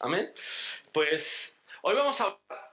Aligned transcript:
Amén. 0.00 0.30
Pues 0.92 1.56
hoy 1.80 1.94
vamos 1.94 2.20
a 2.20 2.24
hablar 2.24 2.72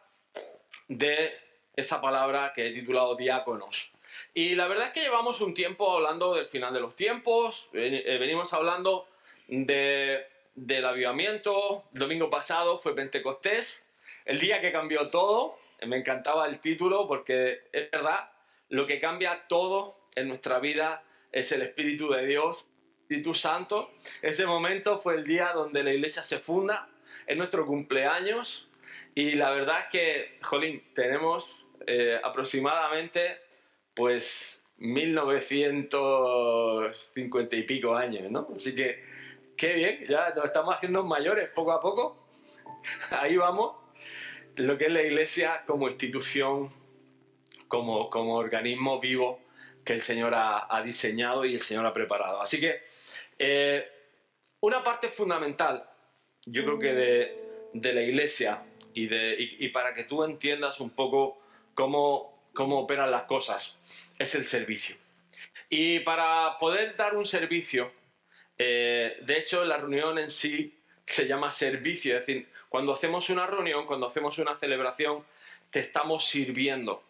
de 0.90 1.34
esta 1.76 2.02
palabra 2.02 2.52
que 2.54 2.68
he 2.68 2.74
titulado 2.74 3.16
diáconos. 3.16 3.92
Y 4.34 4.56
la 4.56 4.68
verdad 4.68 4.88
es 4.88 4.94
que 4.94 5.02
llevamos 5.02 5.40
un 5.40 5.54
tiempo 5.54 5.94
hablando 5.94 6.36
del 6.36 6.46
final 6.46 6.74
de 6.74 6.82
los 6.82 6.96
tiempos, 6.96 7.70
eh, 7.74 8.18
venimos 8.20 8.52
hablando 8.52 9.08
de, 9.48 10.28
del 10.56 10.86
avivamiento, 10.86 11.86
el 11.94 12.00
domingo 12.00 12.30
pasado 12.30 12.78
fue 12.78 12.94
Pentecostés, 12.94 13.90
el 14.26 14.40
día 14.40 14.60
que 14.60 14.74
cambió 14.74 15.08
todo, 15.08 15.58
me 15.86 15.98
encantaba 15.98 16.48
el 16.48 16.60
título 16.60 17.08
porque 17.08 17.62
es 17.72 17.90
verdad, 17.92 18.30
lo 18.70 18.86
que 18.86 19.00
cambia 19.00 19.48
todo 19.48 19.98
en 20.16 20.28
nuestra 20.28 20.60
vida 20.60 21.04
es 21.32 21.52
el 21.54 21.62
Espíritu 21.62 22.12
de 22.12 22.26
Dios 22.26 22.68
Espíritu 23.04 23.34
Santo. 23.34 23.92
Ese 24.22 24.46
momento 24.46 24.98
fue 24.98 25.16
el 25.16 25.26
día 25.26 25.52
donde 25.54 25.84
la 25.84 25.94
iglesia 25.94 26.24
se 26.24 26.40
funda, 26.40 26.88
es 27.28 27.36
nuestro 27.38 27.66
cumpleaños 27.66 28.70
y 29.14 29.34
la 29.34 29.52
verdad 29.52 29.80
es 29.82 29.88
que, 29.92 30.40
Jolín, 30.42 30.82
tenemos 30.94 31.66
eh, 31.86 32.18
aproximadamente 32.24 33.42
pues 33.94 34.64
1950 34.78 37.56
y 37.58 37.64
pico 37.64 37.94
años, 37.94 38.32
¿no? 38.32 38.48
Así 38.56 38.74
que, 38.74 39.04
qué 39.58 39.74
bien, 39.74 40.06
ya 40.08 40.34
nos 40.34 40.46
estamos 40.46 40.74
haciendo 40.74 41.04
mayores 41.04 41.50
poco 41.50 41.74
a 41.74 41.82
poco. 41.82 42.26
Ahí 43.12 43.36
vamos. 43.36 43.76
Lo 44.56 44.78
que 44.78 44.86
es 44.86 44.92
la 44.92 45.02
iglesia 45.02 45.64
como 45.68 45.90
institución, 45.90 46.70
como, 47.68 48.10
como 48.10 48.36
organismo 48.36 49.02
vivo 49.02 49.43
que 49.84 49.94
el 49.94 50.02
Señor 50.02 50.34
ha, 50.36 50.82
diseñado 50.84 51.46
y 51.46 51.56
el 51.56 51.62
Señor 51.62 51.86
ha 51.86 51.94
preparado. 51.94 52.42
Así 52.42 52.60
que 52.60 52.82
eh, 53.40 53.88
una 54.62 54.84
parte 54.84 55.10
fundamental, 55.10 55.90
yo 56.46 56.64
creo 56.64 56.80
que 56.80 56.94
de, 57.74 57.94
la 57.94 58.02
iglesia 58.02 58.64
y, 58.94 59.68
para 59.70 59.94
que 59.94 60.04
tú 60.04 60.24
entiendas 60.24 60.80
un 60.80 60.92
poco 60.92 61.42
cómo, 61.74 62.50
cómo 62.54 62.80
operan 62.80 63.12
las 63.12 63.24
cosas, 63.24 63.78
es 64.20 64.36
el 64.36 64.46
servicio. 64.46 64.96
Y 65.70 66.00
para 66.02 66.58
poder 66.60 66.96
dar 66.96 67.16
un 67.16 67.26
servicio, 67.26 67.92
eh, 68.58 69.18
de 69.22 69.38
hecho 69.38 69.66
la 69.66 69.78
reunión 69.78 70.20
en 70.20 70.30
sí 70.30 70.80
se 71.06 71.28
llama 71.28 71.52
servicio, 71.52 72.16
es 72.16 72.26
decir, 72.26 72.48
cuando 72.70 72.94
hacemos 72.94 73.30
una 73.30 73.46
reunión, 73.48 73.86
cuando 73.86 74.08
hacemos 74.08 74.38
una 74.38 74.58
celebración, 74.58 75.26
te 75.70 75.80
estamos 75.80 76.26
sirviendo. 76.26 77.04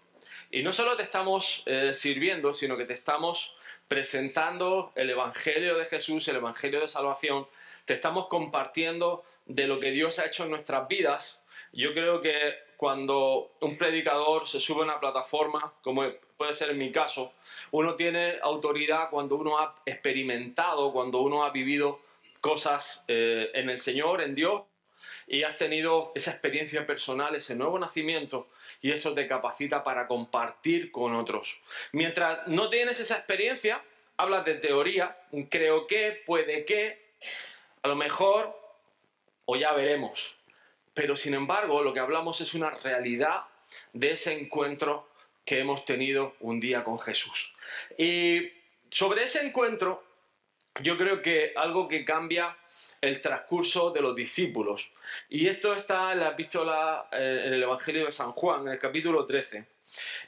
Y 0.54 0.62
no 0.62 0.72
solo 0.72 0.96
te 0.96 1.02
estamos 1.02 1.64
eh, 1.66 1.96
sirviendo, 1.96 2.54
sino 2.54 2.78
que 2.78 2.86
te 2.86 2.94
estamos 2.94 3.56
presentando 3.88 4.92
el 4.94 5.10
Evangelio 5.10 5.76
de 5.80 5.86
Jesús, 5.86 6.28
el 6.28 6.36
Evangelio 6.36 6.80
de 6.80 6.88
salvación, 6.88 7.48
te 7.86 7.96
estamos 7.96 8.28
compartiendo 8.28 9.24
de 9.48 9.66
lo 9.66 9.80
que 9.80 9.90
Dios 9.90 10.20
ha 10.20 10.28
hecho 10.28 10.44
en 10.44 10.52
nuestras 10.52 10.88
vidas. 10.88 11.40
Yo 11.72 11.96
creo 11.96 12.22
que 12.22 12.54
cuando 12.78 13.54
un 13.62 13.80
predicador 13.80 14.48
se 14.48 14.60
sube 14.60 14.82
a 14.82 14.84
una 14.84 15.00
plataforma, 15.00 15.74
como 15.82 16.04
puede 16.38 16.54
ser 16.54 16.70
en 16.70 16.78
mi 16.78 16.92
caso, 16.92 17.34
uno 17.72 17.96
tiene 17.96 18.36
autoridad 18.44 19.10
cuando 19.10 19.38
uno 19.38 19.58
ha 19.58 19.82
experimentado, 19.88 20.94
cuando 20.94 21.22
uno 21.22 21.46
ha 21.46 21.50
vivido 21.50 22.00
cosas 22.42 23.04
eh, 23.08 23.50
en 23.56 23.72
el 23.72 23.80
Señor, 23.80 24.22
en 24.22 24.36
Dios, 24.36 24.62
y 25.26 25.42
has 25.44 25.58
tenido 25.58 26.12
esa 26.14 26.30
experiencia 26.30 26.86
personal, 26.86 27.34
ese 27.34 27.56
nuevo 27.56 27.80
nacimiento, 27.80 28.50
y 28.84 28.92
eso 28.92 29.14
te 29.14 29.26
capacita 29.28 29.82
para 29.82 30.08
compartir 30.08 30.92
con 30.92 31.16
otros. 31.16 31.58
Mientras 31.94 32.46
no 32.48 32.70
tienes 32.70 33.00
esa 33.00 33.16
experiencia, 33.16 33.82
hablas 34.18 34.44
de 34.44 34.56
teoría, 34.56 35.18
creo 35.50 35.88
que, 35.88 36.22
puede 36.26 36.66
que, 36.66 37.02
a 37.82 37.88
lo 37.88 37.96
mejor, 37.96 38.60
o 39.46 39.56
ya 39.56 39.72
veremos. 39.72 40.36
Pero 40.94 41.16
sin 41.16 41.34
embargo, 41.34 41.82
lo 41.82 41.94
que 41.94 42.02
hablamos 42.02 42.42
es 42.42 42.54
una 42.54 42.72
realidad 42.72 43.46
de 43.94 44.12
ese 44.12 44.34
encuentro 44.34 45.08
que 45.46 45.60
hemos 45.60 45.86
tenido 45.86 46.36
un 46.42 46.60
día 46.60 46.84
con 46.84 47.00
Jesús. 47.00 47.56
Y 47.98 48.52
sobre 48.90 49.24
ese 49.24 49.46
encuentro, 49.46 50.04
yo 50.82 50.98
creo 50.98 51.22
que 51.22 51.54
algo 51.56 51.88
que 51.88 52.04
cambia 52.04 52.58
el 53.04 53.20
transcurso 53.20 53.92
de 53.92 54.00
los 54.00 54.16
discípulos. 54.16 54.90
Y 55.28 55.48
esto 55.50 55.74
está 55.74 56.14
en 56.14 56.22
la 56.22 56.30
epístola, 56.30 57.10
eh, 57.12 57.44
en 57.48 57.54
el 57.54 57.64
Evangelio 57.64 58.06
de 58.06 58.14
San 58.14 58.32
Juan, 58.32 58.62
en 58.62 58.74
el 58.74 58.80
capítulo 58.80 59.26
13. 59.26 59.66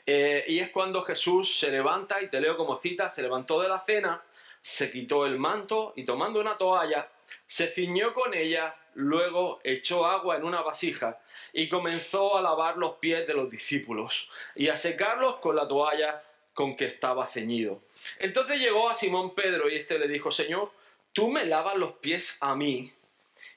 Eh, 0.06 0.44
y 0.50 0.60
es 0.60 0.72
cuando 0.72 1.02
Jesús 1.02 1.58
se 1.58 1.72
levanta, 1.72 2.22
y 2.22 2.30
te 2.30 2.42
leo 2.42 2.58
como 2.58 2.76
cita, 2.76 3.10
se 3.10 3.22
levantó 3.22 3.62
de 3.62 3.70
la 3.70 3.80
cena, 3.80 4.22
se 4.62 4.92
quitó 4.92 5.26
el 5.26 5.40
manto 5.40 5.94
y 5.96 6.04
tomando 6.04 6.42
una 6.42 6.58
toalla, 6.58 7.08
se 7.48 7.68
ciñó 7.68 8.14
con 8.14 8.34
ella, 8.34 8.76
luego 8.96 9.62
echó 9.64 10.06
agua 10.06 10.36
en 10.36 10.44
una 10.44 10.62
vasija 10.62 11.22
y 11.54 11.70
comenzó 11.70 12.38
a 12.38 12.42
lavar 12.42 12.76
los 12.76 12.96
pies 12.96 13.26
de 13.26 13.36
los 13.36 13.50
discípulos 13.50 14.30
y 14.54 14.68
a 14.68 14.76
secarlos 14.76 15.38
con 15.38 15.56
la 15.56 15.66
toalla 15.66 16.22
con 16.54 16.76
que 16.76 16.86
estaba 16.86 17.26
ceñido. 17.26 17.84
Entonces 18.20 18.60
llegó 18.60 18.90
a 18.90 18.96
Simón 18.96 19.34
Pedro 19.34 19.70
y 19.70 19.76
éste 19.76 19.98
le 19.98 20.10
dijo, 20.10 20.30
Señor, 20.30 20.72
¿tú 21.16 21.30
me 21.30 21.46
lavas 21.46 21.78
los 21.78 21.94
pies 21.94 22.36
a 22.42 22.56
mí? 22.56 22.94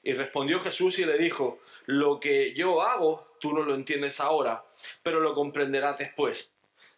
Y 0.01 0.13
respondió 0.13 0.59
Jesús 0.61 0.97
y 0.97 1.05
le 1.05 1.17
dijo, 1.17 1.59
lo 1.85 2.19
que 2.19 2.53
yo 2.55 2.81
hago, 2.81 3.35
tú 3.39 3.53
no 3.53 3.61
lo 3.61 3.75
entiendes 3.75 4.19
ahora, 4.19 4.63
pero 5.03 5.19
lo 5.19 5.35
comprenderás 5.35 5.99
después. 5.99 6.53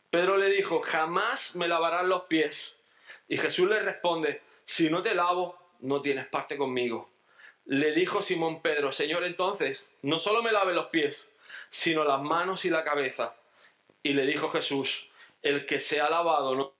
Pedro 0.09 0.37
le 0.37 0.49
dijo, 0.49 0.81
jamás 0.81 1.55
me 1.55 1.67
lavarás 1.67 2.05
los 2.05 2.23
pies. 2.23 2.79
Y 3.27 3.37
Jesús 3.37 3.67
le 3.69 3.79
responde, 3.79 4.41
si 4.63 4.89
no 4.89 5.01
te 5.01 5.15
lavo, 5.15 5.57
no 5.79 6.01
tienes 6.01 6.27
parte 6.27 6.57
conmigo. 6.57 7.09
Le 7.65 7.91
dijo 7.93 8.21
Simón 8.21 8.61
Pedro, 8.61 8.91
Señor, 8.91 9.23
entonces, 9.23 9.91
no 10.03 10.19
solo 10.19 10.43
me 10.43 10.51
lave 10.51 10.73
los 10.73 10.87
pies, 10.87 11.31
sino 11.69 12.03
las 12.03 12.21
manos 12.21 12.65
y 12.65 12.69
la 12.69 12.83
cabeza. 12.83 13.35
Y 14.03 14.13
le 14.13 14.25
dijo 14.25 14.49
Jesús, 14.49 15.07
el 15.41 15.65
que 15.65 15.79
se 15.79 16.01
ha 16.01 16.09
lavado 16.09 16.55
no 16.55 16.73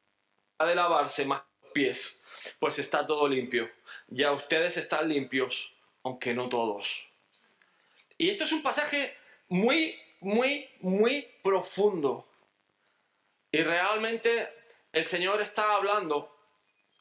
ha 0.60 0.66
de 0.66 0.76
lavarse 0.76 1.26
más 1.26 1.42
los 1.64 1.72
pies 1.72 2.21
pues 2.60 2.80
está 2.80 3.06
todo 3.06 3.28
limpio. 3.28 3.70
Ya 4.08 4.32
ustedes 4.32 4.78
están 4.78 5.10
limpios, 5.10 5.72
aunque 6.04 6.34
no 6.34 6.50
todos. 6.50 7.04
Y 8.18 8.30
esto 8.30 8.44
es 8.44 8.52
un 8.52 8.62
pasaje 8.62 9.16
muy, 9.50 10.00
muy, 10.20 10.70
muy 10.80 11.28
profundo. 11.44 12.28
Y 13.52 13.64
realmente 13.64 14.50
el 14.94 15.06
Señor 15.06 15.42
está 15.42 15.76
hablando 15.76 16.36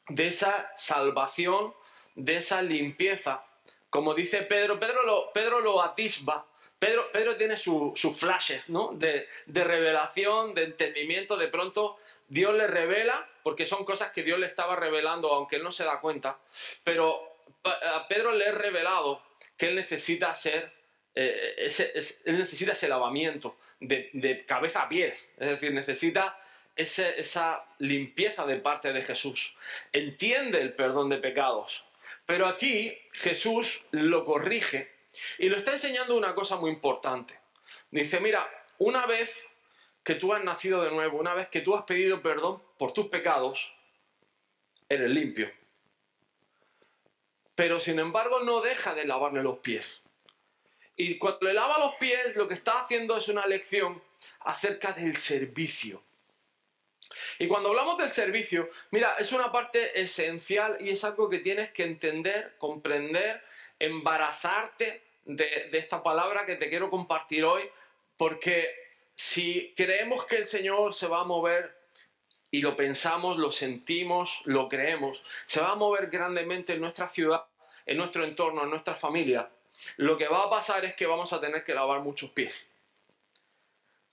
de 0.07 0.27
esa 0.27 0.71
salvación, 0.75 1.73
de 2.15 2.37
esa 2.37 2.61
limpieza. 2.61 3.43
Como 3.89 4.13
dice 4.13 4.41
Pedro, 4.41 4.79
Pedro 4.79 5.03
lo, 5.05 5.31
Pedro 5.31 5.59
lo 5.61 5.81
atisba 5.81 6.45
Pedro, 6.81 7.37
tiene 7.37 7.57
sus 7.57 8.17
flashes 8.17 8.67
¿no? 8.67 8.91
de, 8.93 9.27
revelación, 9.53 10.55
de 10.55 10.63
entendimiento. 10.63 11.37
De 11.37 11.47
pronto 11.47 11.99
Dios 12.27 12.55
le 12.55 12.65
revela, 12.65 13.29
porque 13.43 13.67
son 13.67 13.85
cosas 13.85 14.11
que 14.11 14.23
Dios 14.23 14.39
le 14.39 14.47
estaba 14.47 14.75
revelando, 14.75 15.31
aunque 15.31 15.57
él 15.57 15.63
no 15.63 15.71
se 15.71 15.83
da 15.83 15.99
cuenta. 15.99 16.39
Pero 16.83 17.37
a 17.63 18.07
Pedro 18.07 18.31
le 18.31 18.45
he 18.45 18.51
revelado 18.51 19.21
que 19.55 19.67
él 19.67 19.75
necesita 19.75 20.33
ser 20.33 20.73
eh, 21.13 21.53
ese, 21.57 21.93
él 22.25 22.39
necesita 22.39 22.71
ese 22.71 22.89
lavamiento 22.89 23.57
de, 23.79 24.43
cabeza 24.47 24.81
a 24.81 24.89
pies, 24.89 25.29
es 25.37 25.49
decir, 25.49 25.73
necesita 25.73 26.39
esa 26.75 27.63
limpieza 27.77 28.47
de 28.47 28.55
parte 28.55 28.91
de 28.91 29.03
Jesús. 29.03 29.53
Entiende 29.93 30.59
el 30.59 30.73
perdón 30.73 31.09
de 31.09 31.17
pecados, 31.17 31.85
pero 32.25 32.47
aquí 32.47 32.97
Jesús 33.13 33.83
lo 33.91 34.25
corrige 34.25 35.00
y 35.37 35.49
lo 35.49 35.57
está 35.57 35.73
enseñando 35.73 36.15
una 36.15 36.33
cosa 36.35 36.57
muy 36.57 36.71
importante. 36.71 37.39
Dice, 37.89 38.19
mira, 38.19 38.47
una 38.77 39.05
vez 39.05 39.31
que 40.03 40.15
tú 40.15 40.33
has 40.33 40.43
nacido 40.43 40.83
de 40.83 40.91
nuevo, 40.91 41.19
una 41.19 41.33
vez 41.33 41.47
que 41.49 41.61
tú 41.61 41.75
has 41.75 41.83
pedido 41.83 42.21
perdón 42.21 42.61
por 42.77 42.93
tus 42.93 43.07
pecados, 43.07 43.73
eres 44.89 45.09
limpio. 45.09 45.51
Pero 47.55 47.79
sin 47.79 47.99
embargo 47.99 48.39
no 48.39 48.61
deja 48.61 48.95
de 48.95 49.05
lavarle 49.05 49.43
los 49.43 49.59
pies. 49.59 50.03
Y 50.95 51.17
cuando 51.17 51.47
le 51.47 51.53
lava 51.53 51.79
los 51.79 51.95
pies, 51.95 52.35
lo 52.35 52.47
que 52.47 52.53
está 52.53 52.79
haciendo 52.79 53.17
es 53.17 53.27
una 53.27 53.45
lección 53.45 54.01
acerca 54.41 54.91
del 54.93 55.15
servicio. 55.15 56.01
Y 57.39 57.47
cuando 57.47 57.69
hablamos 57.69 57.97
del 57.97 58.09
servicio, 58.09 58.69
mira, 58.91 59.15
es 59.19 59.31
una 59.31 59.51
parte 59.51 59.99
esencial 59.99 60.77
y 60.79 60.91
es 60.91 61.03
algo 61.03 61.29
que 61.29 61.39
tienes 61.39 61.71
que 61.71 61.83
entender, 61.83 62.55
comprender 62.57 63.43
embarazarte 63.81 65.01
de, 65.25 65.69
esta 65.73 66.03
palabra 66.03 66.45
que 66.45 66.55
te 66.55 66.69
quiero 66.69 66.89
compartir 66.89 67.43
hoy, 67.43 67.63
porque 68.15 68.73
si 69.15 69.73
creemos 69.75 70.25
que 70.25 70.37
el 70.37 70.45
Señor 70.45 70.93
se 70.93 71.07
va 71.07 71.21
a 71.21 71.25
mover 71.25 71.75
y 72.51 72.61
lo 72.61 72.75
pensamos, 72.75 73.37
lo 73.37 73.51
sentimos, 73.51 74.41
lo 74.45 74.69
creemos, 74.69 75.23
se 75.45 75.61
va 75.61 75.71
a 75.71 75.75
mover 75.75 76.07
grandemente 76.07 76.73
en 76.73 76.81
nuestra 76.81 77.09
ciudad, 77.09 77.45
en 77.85 77.97
nuestro 77.97 78.23
entorno, 78.23 78.63
en 78.63 78.69
nuestra 78.69 78.95
familia, 78.95 79.49
lo 79.97 80.17
que 80.17 80.27
va 80.27 80.43
a 80.43 80.49
pasar 80.49 80.85
es 80.85 80.93
que 80.95 81.07
vamos 81.07 81.33
a 81.33 81.41
tener 81.41 81.63
que 81.63 81.73
lavar 81.73 82.01
muchos 82.01 82.29
pies. 82.31 82.69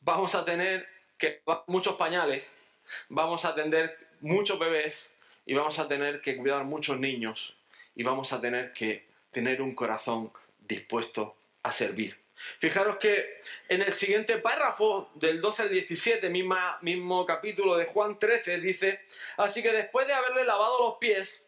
Vamos 0.00 0.34
a 0.34 0.44
tener 0.44 0.88
que 1.18 1.42
lavar 1.44 1.64
muchos 1.66 1.96
pañales, 1.96 2.54
vamos 3.08 3.44
a 3.44 3.48
atender 3.48 3.98
muchos 4.20 4.58
bebés 4.58 5.10
y 5.44 5.52
vamos 5.54 5.78
a 5.78 5.88
tener 5.88 6.22
que 6.22 6.36
cuidar 6.36 6.64
muchos 6.64 6.98
niños 6.98 7.56
y 7.94 8.02
vamos 8.04 8.32
a 8.32 8.40
tener 8.40 8.72
que 8.72 9.07
tener 9.30 9.62
un 9.62 9.74
corazón 9.74 10.32
dispuesto 10.58 11.36
a 11.62 11.72
servir. 11.72 12.18
Fijaros 12.58 12.98
que 12.98 13.40
en 13.68 13.82
el 13.82 13.92
siguiente 13.92 14.38
párrafo, 14.38 15.10
del 15.14 15.40
12 15.40 15.62
al 15.62 15.70
17, 15.70 16.28
mismo 16.28 17.26
capítulo 17.26 17.76
de 17.76 17.86
Juan 17.86 18.18
13, 18.18 18.60
dice, 18.60 19.00
así 19.36 19.62
que 19.62 19.72
después 19.72 20.06
de 20.06 20.12
haberle 20.12 20.44
lavado 20.44 20.78
los 20.80 20.98
pies, 20.98 21.44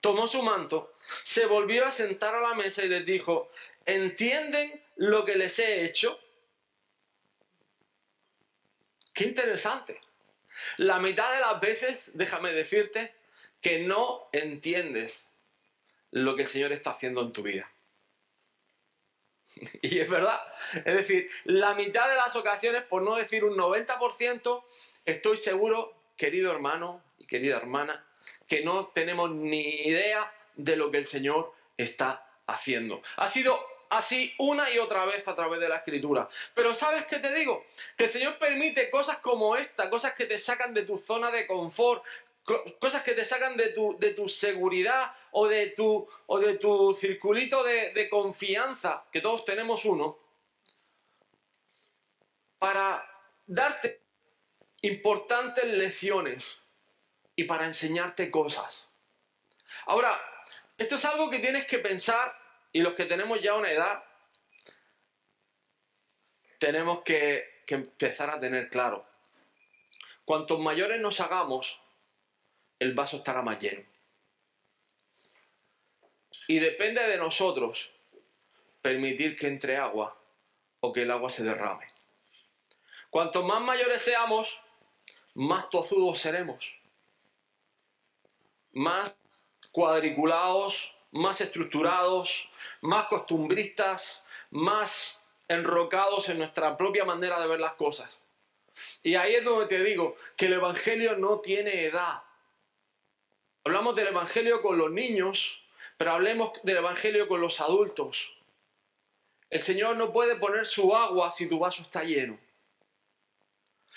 tomó 0.00 0.26
su 0.26 0.42
manto, 0.42 0.94
se 1.24 1.46
volvió 1.46 1.86
a 1.86 1.90
sentar 1.90 2.34
a 2.34 2.40
la 2.40 2.54
mesa 2.54 2.84
y 2.84 2.88
les 2.88 3.06
dijo, 3.06 3.50
¿entienden 3.86 4.82
lo 4.96 5.24
que 5.24 5.36
les 5.36 5.58
he 5.58 5.84
hecho? 5.84 6.18
Qué 9.12 9.24
interesante. 9.24 10.00
La 10.76 10.98
mitad 10.98 11.32
de 11.32 11.40
las 11.40 11.60
veces, 11.60 12.10
déjame 12.14 12.52
decirte, 12.52 13.14
que 13.60 13.80
no 13.80 14.28
entiendes 14.32 15.29
lo 16.12 16.36
que 16.36 16.42
el 16.42 16.48
Señor 16.48 16.72
está 16.72 16.90
haciendo 16.90 17.22
en 17.22 17.32
tu 17.32 17.42
vida. 17.42 17.70
Y 19.82 19.98
es 19.98 20.08
verdad. 20.08 20.40
Es 20.84 20.94
decir, 20.94 21.30
la 21.44 21.74
mitad 21.74 22.08
de 22.08 22.16
las 22.16 22.34
ocasiones, 22.36 22.82
por 22.82 23.02
no 23.02 23.16
decir 23.16 23.44
un 23.44 23.56
90%, 23.56 24.64
estoy 25.04 25.36
seguro, 25.36 25.94
querido 26.16 26.52
hermano 26.52 27.02
y 27.18 27.26
querida 27.26 27.56
hermana, 27.56 28.06
que 28.46 28.64
no 28.64 28.88
tenemos 28.88 29.30
ni 29.30 29.62
idea 29.62 30.32
de 30.56 30.76
lo 30.76 30.90
que 30.90 30.98
el 30.98 31.06
Señor 31.06 31.52
está 31.76 32.26
haciendo. 32.46 33.02
Ha 33.16 33.28
sido 33.28 33.58
así 33.90 34.34
una 34.38 34.70
y 34.70 34.78
otra 34.78 35.04
vez 35.04 35.26
a 35.28 35.34
través 35.34 35.60
de 35.60 35.68
la 35.68 35.76
escritura. 35.76 36.28
Pero 36.54 36.74
¿sabes 36.74 37.06
qué 37.06 37.18
te 37.18 37.32
digo? 37.34 37.64
Que 37.96 38.04
el 38.04 38.10
Señor 38.10 38.38
permite 38.38 38.90
cosas 38.90 39.18
como 39.18 39.56
esta, 39.56 39.90
cosas 39.90 40.14
que 40.14 40.26
te 40.26 40.38
sacan 40.38 40.74
de 40.74 40.82
tu 40.82 40.98
zona 40.98 41.30
de 41.30 41.46
confort, 41.46 42.04
cosas 42.78 43.02
que 43.02 43.12
te 43.12 43.24
sacan 43.24 43.56
de 43.56 43.68
tu, 43.68 43.98
de 43.98 44.14
tu 44.14 44.28
seguridad 44.28 45.14
o 45.32 45.46
de 45.46 45.68
tu, 45.68 46.08
o 46.26 46.38
de 46.38 46.56
tu 46.56 46.94
circulito 46.94 47.62
de, 47.62 48.08
confianza, 48.08 49.06
que 49.12 49.20
todos 49.20 49.44
tenemos 49.44 49.84
uno, 49.84 50.18
para 52.58 53.06
darte 53.46 54.00
importantes 54.82 55.64
lecciones 55.64 56.62
y 57.36 57.44
para 57.44 57.66
enseñarte 57.66 58.30
cosas. 58.30 58.88
Ahora, 59.86 60.20
esto 60.76 60.96
es 60.96 61.04
algo 61.04 61.30
que 61.30 61.38
tienes 61.38 61.66
que 61.66 61.78
pensar 61.78 62.36
y 62.72 62.80
los 62.80 62.94
que 62.94 63.04
tenemos 63.04 63.40
ya 63.40 63.54
una 63.54 63.70
edad, 63.70 64.04
tenemos 66.58 67.02
que, 67.02 67.62
que 67.66 67.76
empezar 67.76 68.30
a 68.30 68.40
tener 68.40 68.68
claro. 68.68 69.06
Cuantos 70.24 70.60
mayores 70.60 71.00
nos 71.00 71.20
hagamos, 71.20 71.80
el 72.80 72.94
vaso 72.94 73.18
estará 73.18 73.42
más 73.42 73.60
lleno. 73.60 73.84
Y 76.48 76.58
depende 76.58 77.06
de 77.06 77.16
nosotros 77.16 77.92
permitir 78.82 79.36
que 79.36 79.46
entre 79.46 79.76
agua 79.76 80.18
o 80.80 80.92
que 80.92 81.02
el 81.02 81.10
agua 81.10 81.30
se 81.30 81.44
derrame. 81.44 81.86
Cuanto 83.10 83.44
más 83.44 83.60
mayores 83.60 84.02
seamos, 84.02 84.60
más 85.34 85.70
tozudos 85.70 86.18
seremos. 86.18 86.78
Más 88.72 89.16
cuadriculados, 89.72 90.94
más 91.12 91.40
estructurados, 91.40 92.48
más 92.80 93.06
costumbristas, 93.06 94.24
más 94.50 95.20
enrocados 95.48 96.28
en 96.28 96.38
nuestra 96.38 96.76
propia 96.76 97.04
manera 97.04 97.40
de 97.40 97.46
ver 97.46 97.60
las 97.60 97.74
cosas. 97.74 98.18
Y 99.02 99.14
ahí 99.16 99.34
es 99.34 99.44
donde 99.44 99.66
te 99.66 99.82
digo 99.82 100.16
que 100.36 100.46
el 100.46 100.54
Evangelio 100.54 101.16
no 101.16 101.40
tiene 101.40 101.84
edad. 101.84 102.22
Hablamos 103.64 103.94
del 103.94 104.08
Evangelio 104.08 104.62
con 104.62 104.78
los 104.78 104.90
niños, 104.90 105.62
pero 105.98 106.12
hablemos 106.12 106.52
del 106.62 106.78
Evangelio 106.78 107.28
con 107.28 107.40
los 107.40 107.60
adultos. 107.60 108.32
El 109.50 109.60
Señor 109.60 109.96
no 109.96 110.12
puede 110.12 110.36
poner 110.36 110.66
su 110.66 110.94
agua 110.94 111.30
si 111.30 111.46
tu 111.46 111.58
vaso 111.58 111.82
está 111.82 112.02
lleno. 112.02 112.38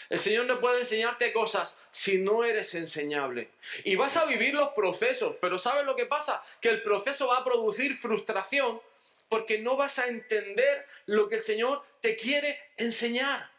El 0.10 0.20
Señor 0.20 0.46
no 0.46 0.60
puede 0.60 0.82
enseñarte 0.82 1.32
cosas 1.32 1.78
si 1.92 2.18
no 2.18 2.44
eres 2.44 2.74
enseñable. 2.76 3.52
Y 3.86 3.96
vas 3.96 4.18
a 4.18 4.26
vivir 4.26 4.54
los 4.54 4.70
procesos, 4.70 5.36
pero 5.40 5.58
¿sabes 5.58 5.86
lo 5.86 5.96
que 5.96 6.08
pasa? 6.08 6.44
Que 6.60 6.70
el 6.70 6.82
proceso 6.82 7.28
va 7.28 7.38
a 7.38 7.44
producir 7.46 7.96
frustración 7.96 8.82
porque 9.30 9.60
no 9.60 9.78
vas 9.78 9.98
a 10.00 10.08
entender 10.08 10.86
lo 11.06 11.30
que 11.30 11.36
el 11.36 11.42
Señor 11.42 11.84
te 12.02 12.18
quiere 12.18 12.60
enseñar. 12.76 13.50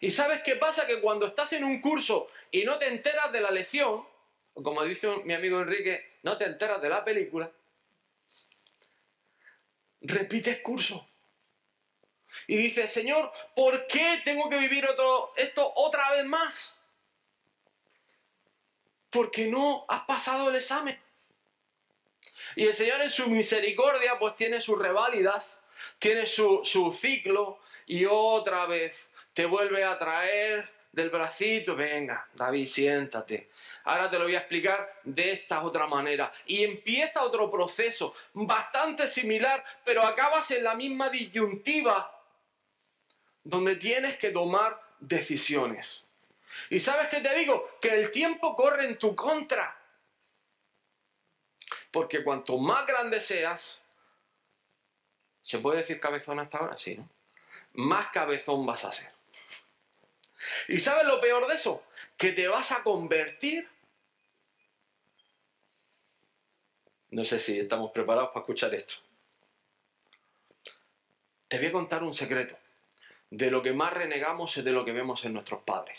¿Y 0.00 0.10
sabes 0.10 0.42
qué 0.42 0.56
pasa? 0.56 0.86
Que 0.86 1.00
cuando 1.00 1.26
estás 1.26 1.52
en 1.52 1.62
un 1.62 1.80
curso 1.80 2.28
y 2.50 2.64
no 2.64 2.78
te 2.78 2.88
enteras 2.88 3.30
de 3.30 3.40
la 3.40 3.52
lección, 3.52 4.04
como 4.54 4.84
dice 4.84 5.08
mi 5.24 5.34
amigo 5.34 5.60
Enrique, 5.60 6.18
no 6.22 6.36
te 6.36 6.44
enteras 6.44 6.80
de 6.82 6.88
la 6.88 7.04
película, 7.04 7.50
repites 10.00 10.60
curso. 10.60 11.08
Y 12.46 12.56
dices, 12.56 12.92
Señor, 12.92 13.30
¿por 13.54 13.86
qué 13.86 14.20
tengo 14.24 14.48
que 14.48 14.58
vivir 14.58 14.86
esto 15.36 15.72
otra 15.76 16.10
vez 16.12 16.24
más? 16.24 16.74
Porque 19.10 19.46
no 19.46 19.84
has 19.88 20.04
pasado 20.04 20.48
el 20.48 20.56
examen. 20.56 20.98
Y 22.56 22.66
el 22.66 22.74
Señor 22.74 23.00
en 23.02 23.10
su 23.10 23.28
misericordia 23.28 24.18
pues 24.18 24.34
tiene 24.34 24.60
sus 24.60 24.78
reválidas, 24.78 25.56
tiene 25.98 26.26
su, 26.26 26.62
su 26.64 26.90
ciclo 26.92 27.58
y 27.86 28.06
otra 28.06 28.66
vez 28.66 29.10
te 29.34 29.46
vuelve 29.46 29.84
a 29.84 29.98
traer 29.98 30.70
del 30.92 31.08
bracito, 31.08 31.74
venga, 31.74 32.28
David, 32.34 32.68
siéntate. 32.68 33.48
Ahora 33.84 34.10
te 34.10 34.18
lo 34.18 34.24
voy 34.24 34.36
a 34.36 34.40
explicar 34.40 35.00
de 35.02 35.32
esta 35.32 35.62
otra 35.62 35.86
manera. 35.86 36.30
Y 36.46 36.62
empieza 36.62 37.24
otro 37.24 37.50
proceso 37.50 38.14
bastante 38.34 39.08
similar, 39.08 39.64
pero 39.84 40.02
acabas 40.02 40.50
en 40.50 40.64
la 40.64 40.74
misma 40.74 41.08
disyuntiva 41.08 42.20
donde 43.42 43.76
tienes 43.76 44.18
que 44.18 44.30
tomar 44.30 44.80
decisiones. 45.00 46.04
¿Y 46.68 46.78
sabes 46.78 47.08
qué 47.08 47.20
te 47.20 47.34
digo? 47.34 47.70
Que 47.80 47.94
el 47.94 48.10
tiempo 48.10 48.54
corre 48.54 48.84
en 48.84 48.98
tu 48.98 49.16
contra. 49.16 49.74
Porque 51.90 52.22
cuanto 52.22 52.58
más 52.58 52.86
grande 52.86 53.20
seas, 53.20 53.80
¿se 55.42 55.58
puede 55.58 55.78
decir 55.78 55.98
cabezón 55.98 56.38
hasta 56.38 56.58
ahora? 56.58 56.76
Sí, 56.76 56.96
¿no? 56.96 57.08
Más 57.74 58.08
cabezón 58.08 58.66
vas 58.66 58.84
a 58.84 58.92
ser. 58.92 59.10
¿Y 60.68 60.80
sabes 60.80 61.04
lo 61.04 61.20
peor 61.20 61.46
de 61.46 61.54
eso? 61.54 61.84
Que 62.16 62.32
te 62.32 62.48
vas 62.48 62.72
a 62.72 62.82
convertir. 62.82 63.68
No 67.10 67.24
sé 67.24 67.40
si 67.40 67.58
estamos 67.58 67.90
preparados 67.92 68.30
para 68.30 68.40
escuchar 68.40 68.74
esto. 68.74 68.94
Te 71.48 71.58
voy 71.58 71.66
a 71.66 71.72
contar 71.72 72.02
un 72.02 72.14
secreto. 72.14 72.56
De 73.30 73.50
lo 73.50 73.62
que 73.62 73.72
más 73.72 73.92
renegamos 73.92 74.56
es 74.56 74.64
de 74.64 74.72
lo 74.72 74.84
que 74.84 74.92
vemos 74.92 75.24
en 75.24 75.34
nuestros 75.34 75.62
padres. 75.62 75.98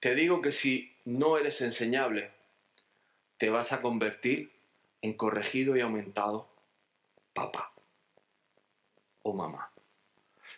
Te 0.00 0.14
digo 0.14 0.40
que 0.40 0.52
si 0.52 0.94
no 1.04 1.38
eres 1.38 1.60
enseñable, 1.60 2.30
te 3.38 3.50
vas 3.50 3.72
a 3.72 3.82
convertir 3.82 4.52
en 5.02 5.14
corregido 5.14 5.76
y 5.76 5.80
aumentado 5.80 6.48
papá 7.32 7.72
o 9.22 9.32
mamá 9.32 9.70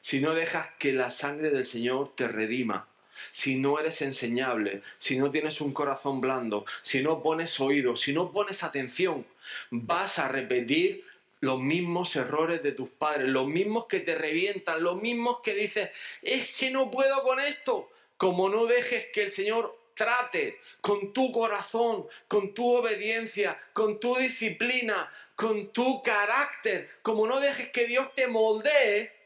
si 0.09 0.21
no 0.21 0.35
dejas 0.35 0.71
que 0.79 0.95
la 0.95 1.11
sangre 1.11 1.51
del 1.51 1.67
Señor 1.67 2.17
te 2.17 2.29
redima, 2.29 2.89
si 3.31 3.57
no 3.57 3.79
eres 3.79 4.01
enseñable, 4.01 4.81
si 4.97 5.19
no 5.19 5.31
tienes 5.31 5.61
un 5.61 5.75
corazón 5.75 6.23
blando, 6.23 6.65
si 6.81 7.03
no 7.03 7.23
pones 7.23 7.61
oído, 7.61 7.95
si 7.95 8.15
no 8.15 8.33
pones 8.33 8.63
atención, 8.63 9.27
vas 9.69 10.19
a 10.19 10.29
repetir 10.29 11.05
los 11.41 11.61
mismos 11.61 12.17
errores 12.17 12.63
de 12.63 12.73
tus 12.73 12.89
padres, 12.89 13.29
los 13.29 13.49
mismos 13.49 13.85
que 13.85 14.01
te 14.01 14.15
revientan, 14.15 14.83
los 14.83 14.97
mismos 14.97 15.41
que 15.43 15.53
dices, 15.53 15.91
es 16.23 16.57
que 16.57 16.71
no 16.71 16.91
puedo 16.91 17.23
con 17.23 17.39
esto. 17.39 17.91
Como 18.17 18.49
no 18.49 18.65
dejes 18.65 19.09
que 19.13 19.25
el 19.25 19.31
Señor 19.31 19.79
trate 19.95 20.59
con 20.81 21.13
tu 21.13 21.31
corazón, 21.33 22.07
con 22.29 22.55
tu 22.55 22.67
obediencia, 22.75 23.59
con 23.75 24.01
tu 24.01 24.17
disciplina, 24.17 25.13
con 25.37 25.69
tu 25.69 26.03
carácter, 26.03 26.89
como 27.03 27.27
no 27.27 27.41
dejes 27.41 27.69
que 27.69 27.87
Dios 27.87 28.15
te 28.15 28.27
moldee, 28.27 29.18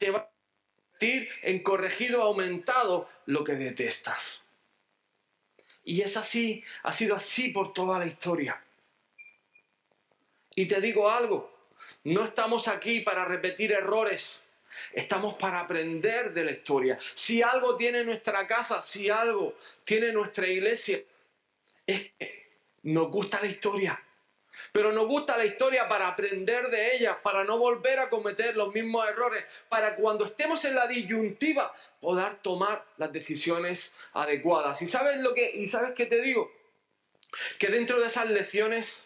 te 0.00 0.10
va 0.10 0.20
a 0.20 0.30
convertir 0.30 1.28
en 1.42 1.62
corregido, 1.62 2.22
aumentado 2.22 3.08
lo 3.26 3.44
que 3.44 3.52
detestas. 3.52 4.42
Y 5.84 6.00
es 6.00 6.16
así, 6.16 6.64
ha 6.82 6.92
sido 6.92 7.14
así 7.14 7.50
por 7.50 7.72
toda 7.74 7.98
la 7.98 8.06
historia. 8.06 8.62
Y 10.54 10.66
te 10.66 10.80
digo 10.80 11.08
algo, 11.08 11.54
no 12.04 12.24
estamos 12.24 12.66
aquí 12.66 13.00
para 13.00 13.26
repetir 13.26 13.72
errores, 13.72 14.50
estamos 14.92 15.34
para 15.34 15.60
aprender 15.60 16.32
de 16.32 16.44
la 16.44 16.52
historia. 16.52 16.98
Si 17.14 17.42
algo 17.42 17.76
tiene 17.76 18.02
nuestra 18.02 18.46
casa, 18.46 18.80
si 18.80 19.10
algo 19.10 19.56
tiene 19.84 20.12
nuestra 20.12 20.46
iglesia, 20.48 21.02
es 21.86 22.12
que 22.12 22.52
nos 22.84 23.10
gusta 23.10 23.40
la 23.40 23.48
historia. 23.48 24.02
Pero 24.72 24.92
nos 24.92 25.06
gusta 25.06 25.36
la 25.36 25.44
historia 25.44 25.88
para 25.88 26.08
aprender 26.08 26.68
de 26.70 26.96
ella, 26.96 27.20
para 27.22 27.44
no 27.44 27.58
volver 27.58 27.98
a 27.98 28.08
cometer 28.08 28.56
los 28.56 28.72
mismos 28.72 29.08
errores, 29.08 29.44
para 29.68 29.96
cuando 29.96 30.24
estemos 30.24 30.64
en 30.64 30.74
la 30.74 30.86
disyuntiva 30.86 31.74
poder 32.00 32.34
tomar 32.36 32.84
las 32.96 33.12
decisiones 33.12 33.94
adecuadas. 34.12 34.80
¿Y 34.82 34.86
sabes 34.86 35.18
lo 35.18 35.34
que 35.34 35.50
y 35.54 35.66
sabes 35.66 35.92
qué 35.92 36.06
te 36.06 36.20
digo? 36.20 36.52
Que 37.58 37.68
dentro 37.68 38.00
de 38.00 38.06
esas 38.06 38.28
lecciones 38.28 39.04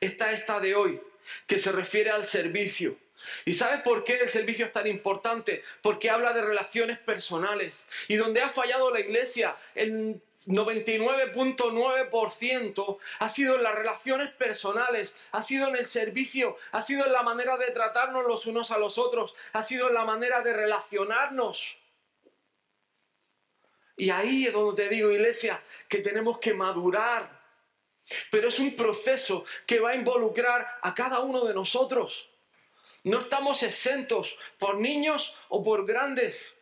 está 0.00 0.32
esta 0.32 0.60
de 0.60 0.74
hoy, 0.74 1.00
que 1.46 1.58
se 1.58 1.72
refiere 1.72 2.10
al 2.10 2.24
servicio. 2.24 2.96
¿Y 3.44 3.54
sabes 3.54 3.80
por 3.80 4.04
qué 4.04 4.14
el 4.18 4.30
servicio 4.30 4.66
es 4.66 4.72
tan 4.72 4.86
importante? 4.86 5.62
Porque 5.82 6.10
habla 6.10 6.32
de 6.32 6.42
relaciones 6.42 6.98
personales. 6.98 7.84
Y 8.08 8.16
donde 8.16 8.42
ha 8.42 8.48
fallado 8.48 8.90
la 8.90 9.00
iglesia, 9.00 9.56
el 9.74 10.20
99.9% 10.46 12.98
ha 13.18 13.28
sido 13.28 13.56
en 13.56 13.62
las 13.62 13.74
relaciones 13.74 14.32
personales, 14.32 15.14
ha 15.32 15.42
sido 15.42 15.68
en 15.68 15.76
el 15.76 15.84
servicio, 15.86 16.56
ha 16.72 16.82
sido 16.82 17.04
en 17.04 17.12
la 17.12 17.22
manera 17.22 17.56
de 17.56 17.70
tratarnos 17.72 18.24
los 18.26 18.46
unos 18.46 18.70
a 18.70 18.78
los 18.78 18.98
otros, 18.98 19.34
ha 19.52 19.62
sido 19.62 19.88
en 19.88 19.94
la 19.94 20.04
manera 20.04 20.42
de 20.42 20.52
relacionarnos. 20.52 21.78
Y 23.96 24.10
ahí 24.10 24.46
es 24.46 24.52
donde 24.52 24.84
te 24.84 24.88
digo, 24.88 25.10
iglesia, 25.10 25.62
que 25.88 25.98
tenemos 25.98 26.38
que 26.38 26.54
madurar. 26.54 27.44
Pero 28.30 28.48
es 28.48 28.58
un 28.58 28.76
proceso 28.76 29.44
que 29.66 29.80
va 29.80 29.90
a 29.90 29.96
involucrar 29.96 30.68
a 30.82 30.94
cada 30.94 31.20
uno 31.20 31.44
de 31.44 31.54
nosotros. 31.54 32.30
No 33.02 33.20
estamos 33.20 33.62
exentos 33.62 34.36
por 34.58 34.76
niños 34.76 35.34
o 35.48 35.64
por 35.64 35.86
grandes. 35.86 36.56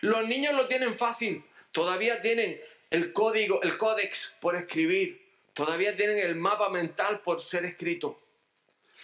Los 0.00 0.26
niños 0.26 0.54
lo 0.54 0.66
tienen 0.66 0.96
fácil. 0.96 1.44
Todavía 1.70 2.22
tienen 2.22 2.60
el 2.90 3.12
código, 3.12 3.62
el 3.62 3.78
códex 3.78 4.36
por 4.40 4.56
escribir. 4.56 5.24
Todavía 5.54 5.96
tienen 5.96 6.18
el 6.18 6.34
mapa 6.34 6.68
mental 6.68 7.20
por 7.20 7.42
ser 7.42 7.64
escrito. 7.64 8.16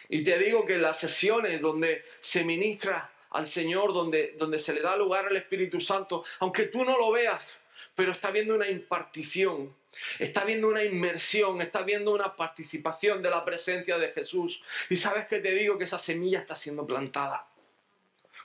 Y 0.09 0.23
te 0.23 0.39
digo 0.39 0.65
que 0.65 0.79
las 0.79 0.99
sesiones 0.99 1.61
donde 1.61 2.05
se 2.21 2.45
ministra 2.45 3.11
al 3.31 3.47
Señor, 3.47 3.93
donde, 3.93 4.35
donde 4.39 4.59
se 4.59 4.73
le 4.73 4.81
da 4.81 4.97
lugar 4.97 5.27
al 5.27 5.37
Espíritu 5.37 5.81
Santo, 5.81 6.25
aunque 6.39 6.65
tú 6.65 6.85
no 6.85 6.97
lo 6.97 7.11
veas, 7.11 7.61
pero 7.95 8.13
está 8.13 8.31
viendo 8.31 8.55
una 8.55 8.69
impartición, 8.69 9.75
está 10.19 10.45
viendo 10.45 10.69
una 10.69 10.85
inmersión, 10.85 11.61
está 11.61 11.83
viendo 11.83 12.13
una 12.13 12.37
participación 12.37 13.23
de 13.23 13.31
la 13.31 13.45
presencia 13.45 13.99
de 13.99 14.13
Jesús. 14.13 14.63
Y 14.91 14.97
sabes 14.97 15.27
que 15.27 15.41
te 15.41 15.53
digo 15.53 15.77
que 15.79 15.85
esa 15.85 15.99
semilla 15.99 16.39
está 16.39 16.55
siendo 16.55 16.87
plantada. 16.87 17.49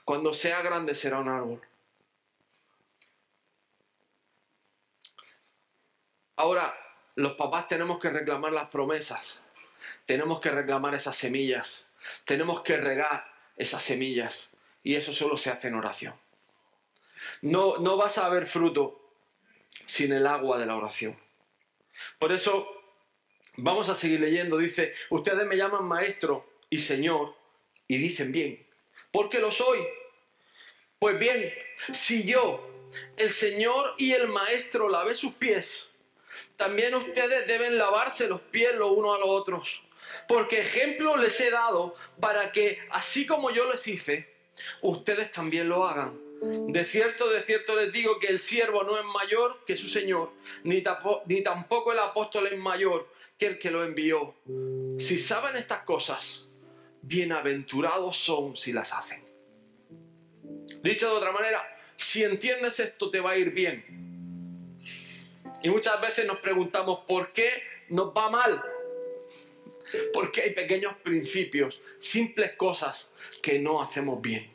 Cuando 0.04 0.32
sea 0.32 0.62
grande 0.62 0.94
será 0.94 1.20
un 1.20 1.28
árbol. 1.28 1.60
Ahora, 6.36 6.76
los 7.14 7.34
papás 7.34 7.68
tenemos 7.68 7.98
que 7.98 8.10
reclamar 8.10 8.52
las 8.52 8.68
promesas, 8.68 9.42
tenemos 10.06 10.40
que 10.40 10.50
reclamar 10.50 10.94
esas 10.94 11.16
semillas, 11.16 11.86
tenemos 12.24 12.62
que 12.62 12.76
regar 12.76 13.32
esas 13.56 13.82
semillas. 13.82 14.48
Y 14.82 14.96
eso 14.96 15.12
solo 15.12 15.36
se 15.36 15.50
hace 15.50 15.68
en 15.68 15.74
oración. 15.74 16.14
No, 17.42 17.76
no 17.78 17.96
vas 17.96 18.18
a 18.18 18.28
ver 18.28 18.46
fruto 18.46 19.00
sin 19.86 20.12
el 20.12 20.26
agua 20.26 20.58
de 20.58 20.66
la 20.66 20.76
oración. 20.76 21.16
Por 22.18 22.32
eso 22.32 22.68
vamos 23.56 23.88
a 23.88 23.94
seguir 23.94 24.20
leyendo. 24.20 24.58
Dice, 24.58 24.94
ustedes 25.10 25.46
me 25.46 25.56
llaman 25.56 25.84
maestro 25.84 26.50
y 26.68 26.78
señor 26.78 27.36
y 27.86 27.98
dicen 27.98 28.32
bien, 28.32 28.66
porque 29.10 29.38
lo 29.38 29.52
soy. 29.52 29.86
Pues 30.98 31.18
bien, 31.18 31.52
si 31.92 32.24
yo, 32.24 32.68
el 33.16 33.32
señor 33.32 33.94
y 33.98 34.12
el 34.12 34.28
maestro 34.28 34.88
lavé 34.88 35.14
sus 35.14 35.34
pies, 35.34 35.91
también 36.62 36.94
ustedes 36.94 37.44
deben 37.48 37.76
lavarse 37.76 38.28
los 38.28 38.40
pies 38.40 38.76
los 38.76 38.92
unos 38.92 39.16
a 39.16 39.18
los 39.18 39.30
otros. 39.30 39.82
Porque 40.28 40.60
ejemplo 40.60 41.16
les 41.16 41.40
he 41.40 41.50
dado 41.50 41.92
para 42.20 42.52
que, 42.52 42.78
así 42.90 43.26
como 43.26 43.50
yo 43.50 43.68
les 43.68 43.88
hice, 43.88 44.32
ustedes 44.80 45.32
también 45.32 45.68
lo 45.68 45.84
hagan. 45.84 46.16
De 46.40 46.84
cierto, 46.84 47.28
de 47.30 47.42
cierto 47.42 47.74
les 47.74 47.92
digo 47.92 48.20
que 48.20 48.28
el 48.28 48.38
siervo 48.38 48.84
no 48.84 48.96
es 48.96 49.04
mayor 49.04 49.64
que 49.66 49.76
su 49.76 49.88
Señor, 49.88 50.30
ni, 50.62 50.82
tampoco 50.82 51.90
el 51.90 51.98
apóstol 51.98 52.46
es 52.46 52.56
mayor 52.56 53.08
que 53.36 53.46
el 53.46 53.58
que 53.58 53.72
lo 53.72 53.84
envió. 53.84 54.36
Si 55.00 55.18
saben 55.18 55.56
estas 55.56 55.82
cosas, 55.82 56.46
bienaventurados 57.02 58.16
son 58.16 58.56
si 58.56 58.72
las 58.72 58.92
hacen. 58.92 59.24
Dicho 60.84 61.08
de 61.08 61.16
otra 61.16 61.32
manera, 61.32 61.60
si 61.96 62.22
entiendes 62.22 62.78
esto 62.78 63.10
te 63.10 63.18
va 63.18 63.32
a 63.32 63.36
ir 63.36 63.50
bien. 63.50 64.11
Y 65.62 65.70
muchas 65.70 66.00
veces 66.00 66.26
nos 66.26 66.38
preguntamos 66.38 67.00
por 67.06 67.32
qué 67.32 67.62
nos 67.88 68.08
va 68.08 68.30
mal. 68.30 68.62
Porque 70.12 70.42
hay 70.42 70.50
pequeños 70.50 70.96
principios, 71.02 71.80
simples 71.98 72.52
cosas 72.52 73.12
que 73.42 73.58
no 73.58 73.82
hacemos 73.82 74.20
bien 74.22 74.52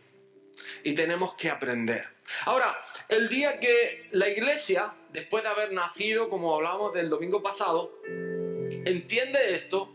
y 0.83 0.93
tenemos 0.93 1.33
que 1.35 1.49
aprender. 1.49 2.07
Ahora, 2.45 2.79
el 3.09 3.29
día 3.29 3.59
que 3.59 4.07
la 4.11 4.27
iglesia, 4.27 4.93
después 5.11 5.43
de 5.43 5.49
haber 5.49 5.71
nacido, 5.71 6.29
como 6.29 6.55
hablamos 6.55 6.93
del 6.93 7.09
domingo 7.09 7.41
pasado, 7.41 7.93
entiende 8.05 9.55
esto, 9.55 9.93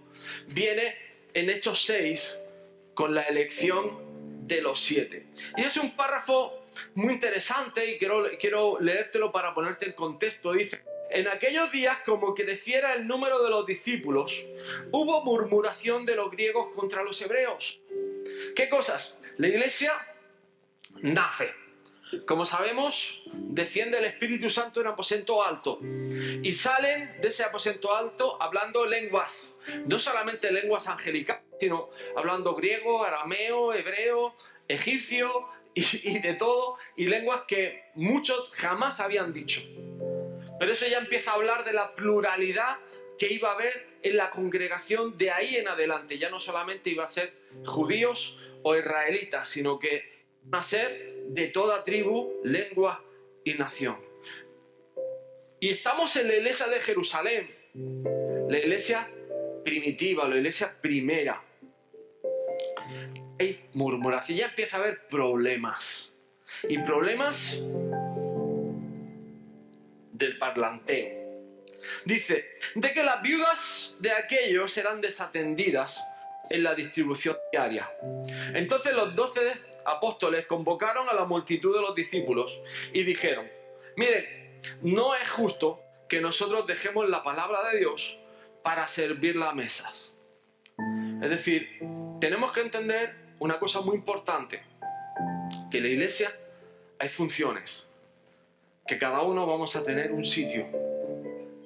viene 0.49 0.97
en 1.35 1.51
Hechos 1.51 1.85
6 1.85 2.39
con 2.95 3.15
la 3.15 3.23
elección 3.23 4.47
de 4.47 4.61
los 4.61 4.81
siete. 4.81 5.27
Y 5.57 5.63
es 5.63 5.77
un 5.77 5.95
párrafo 5.97 6.65
muy 6.95 7.15
interesante 7.15 7.87
y 7.91 7.99
quiero, 7.99 8.25
quiero 8.39 8.81
leértelo 8.81 9.31
para 9.31 9.55
ponerte 9.55 9.87
en 9.87 9.93
contexto. 9.93 10.53
Dice, 10.53 10.83
en 11.13 11.29
aquellos 11.29 11.71
días, 11.71 11.99
como 12.05 12.35
creciera 12.35 12.95
el 12.95 13.07
número 13.07 13.43
de 13.43 13.51
los 13.51 13.67
discípulos, 13.67 14.45
hubo 14.91 15.23
murmuración 15.23 16.05
de 16.07 16.17
los 16.17 16.31
griegos 16.31 16.73
contra 16.75 17.03
los 17.03 17.21
hebreos. 17.21 17.81
¿Qué 18.57 18.69
cosas? 18.69 19.19
La 19.37 19.49
iglesia 19.49 19.93
nace. 21.01 21.53
Como 22.27 22.45
sabemos, 22.45 23.23
desciende 23.33 23.99
el 23.99 24.05
Espíritu 24.05 24.51
Santo 24.51 24.81
en 24.83 24.87
aposento 24.87 25.43
alto 25.43 25.79
y 25.81 26.53
salen 26.53 27.21
de 27.23 27.29
ese 27.29 27.43
aposento 27.43 27.97
alto 27.97 28.41
hablando 28.43 28.85
lenguas, 28.85 29.55
no 29.87 29.99
solamente 29.99 30.53
lenguas 30.53 30.89
angelicales, 30.89 31.43
sino 31.59 31.89
hablando 32.15 32.55
griego, 32.55 33.03
arameo, 33.03 33.73
hebreo, 33.73 34.37
egipcio 34.69 35.49
y, 35.75 36.19
de 36.19 36.35
todo, 36.35 36.77
y 36.97 37.07
lenguas 37.07 37.43
que 37.49 37.85
muchos 37.95 38.51
jamás 38.53 39.01
habían 39.01 39.33
dicho. 39.33 39.63
Pero 40.63 40.75
eso 40.75 40.87
ya 40.87 40.99
empieza 40.99 41.33
a 41.33 41.35
hablar 41.35 41.65
de 41.65 41.73
la 41.73 41.93
pluralidad 41.97 42.79
que 43.19 43.33
iba 43.33 43.51
a 43.51 43.55
haber 43.55 43.99
en 44.01 44.17
la 44.17 44.31
congregación 44.31 45.19
de 45.19 45.33
ahí 45.33 45.57
en 45.57 45.67
adelante. 45.67 46.19
Ya 46.19 46.31
no 46.31 46.39
solamente 46.39 46.89
iba 46.89 47.03
a 47.03 47.09
ser 47.09 47.35
judíos 47.67 48.39
o 48.63 48.77
israelitas, 48.77 49.49
sino 49.49 49.81
que 49.81 50.25
nacer 50.45 51.25
de 51.31 51.49
toda 51.49 51.83
tribu, 51.83 52.41
lengua 52.45 53.03
y 53.45 53.55
nación. 53.55 53.97
Y 55.59 55.71
estamos 55.71 56.15
en 56.15 56.29
la 56.29 56.37
iglesia 56.37 56.69
de 56.69 56.81
Jerusalén, 56.81 57.51
la 58.49 58.59
iglesia 58.61 59.11
primitiva, 59.65 60.29
la 60.29 60.37
iglesia 60.37 60.77
primera. 60.81 61.43
Hay 63.41 63.69
murmuración, 63.73 64.39
ya 64.39 64.47
empieza 64.47 64.77
a 64.77 64.81
haber 64.83 65.09
problemas. 65.09 66.17
Y 66.69 66.79
problemas 66.79 67.61
del 70.23 70.39
parlanteo. 70.39 71.23
Dice, 72.05 72.47
de 72.75 72.93
que 72.93 73.03
las 73.03 73.23
viudas 73.23 73.97
de 73.99 74.13
aquellos 74.13 74.73
serán 74.73 75.01
desatendidas 75.01 76.01
en 76.49 76.63
la 76.63 76.75
distribución 76.75 77.37
diaria. 77.51 77.91
Entonces 78.55 78.93
los 78.95 79.15
doce 79.15 79.41
apóstoles 79.85 80.47
convocaron 80.47 81.09
a 81.09 81.15
la 81.15 81.25
multitud 81.25 81.75
de 81.75 81.83
los 81.83 81.95
discípulos 81.95 82.61
y 82.93 83.03
dijeron, 83.03 83.49
miren, 83.97 84.61
no 84.83 85.15
es 85.15 85.29
justo 85.29 85.81
que 86.09 86.21
nosotros 86.21 86.67
dejemos 86.67 87.09
la 87.09 87.23
palabra 87.23 87.69
de 87.71 87.79
Dios 87.79 88.19
para 88.63 88.87
servir 88.87 89.37
las 89.37 89.55
mesas. 89.55 90.13
Es 91.23 91.31
decir, 91.31 91.81
tenemos 92.21 92.53
que 92.53 92.61
entender 92.61 93.15
una 93.39 93.59
cosa 93.59 93.81
muy 93.81 93.97
importante, 93.97 94.63
que 95.71 95.79
en 95.79 95.85
la 95.85 95.89
iglesia 95.89 96.33
hay 96.99 97.09
funciones, 97.09 97.92
que 98.87 98.99
cada 98.99 99.23
uno 99.23 99.47
vamos 99.47 99.77
a 99.77 99.85
tener 99.85 100.13
un 100.13 100.25
sitio, 100.25 100.67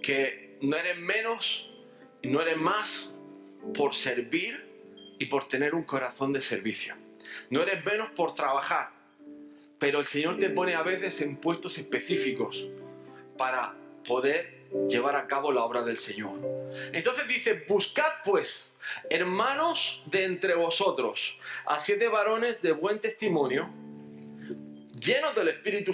que 0.02 0.58
no 0.60 0.76
eres 0.76 0.98
menos 0.98 1.70
y 2.22 2.28
no 2.28 2.40
eres 2.40 2.56
más 2.56 3.10
por 3.74 3.94
servir 3.94 4.64
y 5.18 5.26
por 5.26 5.48
tener 5.48 5.74
un 5.74 5.84
corazón 5.84 6.32
de 6.32 6.40
servicio. 6.40 6.94
No 7.50 7.62
eres 7.62 7.84
menos 7.84 8.10
por 8.10 8.34
trabajar, 8.34 8.90
pero 9.78 10.00
el 10.00 10.06
Señor 10.06 10.38
te 10.38 10.50
pone 10.50 10.74
a 10.74 10.82
veces 10.82 11.20
en 11.20 11.36
puestos 11.36 11.78
específicos 11.78 12.66
para 13.36 13.74
poder 14.06 14.56
llevar 14.88 15.16
a 15.16 15.26
cabo 15.26 15.52
la 15.52 15.64
obra 15.64 15.82
del 15.82 15.96
Señor. 15.96 16.38
Entonces 16.92 17.26
dice, 17.28 17.64
buscad 17.68 18.10
pues, 18.24 18.74
hermanos 19.10 20.02
de 20.06 20.24
entre 20.24 20.54
vosotros, 20.54 21.38
a 21.66 21.78
siete 21.78 22.08
varones 22.08 22.62
de 22.62 22.72
buen 22.72 23.00
testimonio, 23.00 23.68
llenos 24.98 25.34
del 25.34 25.48
Espíritu 25.48 25.92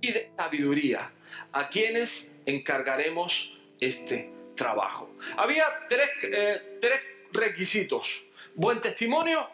y 0.00 0.12
de 0.12 0.30
sabiduría, 0.36 1.10
a 1.52 1.68
quienes 1.68 2.40
encargaremos 2.46 3.52
este 3.80 4.30
trabajo. 4.54 5.10
Había 5.36 5.64
tres, 5.88 6.10
eh, 6.22 6.78
tres 6.80 7.00
requisitos 7.32 8.28
buen 8.58 8.80
testimonio, 8.80 9.48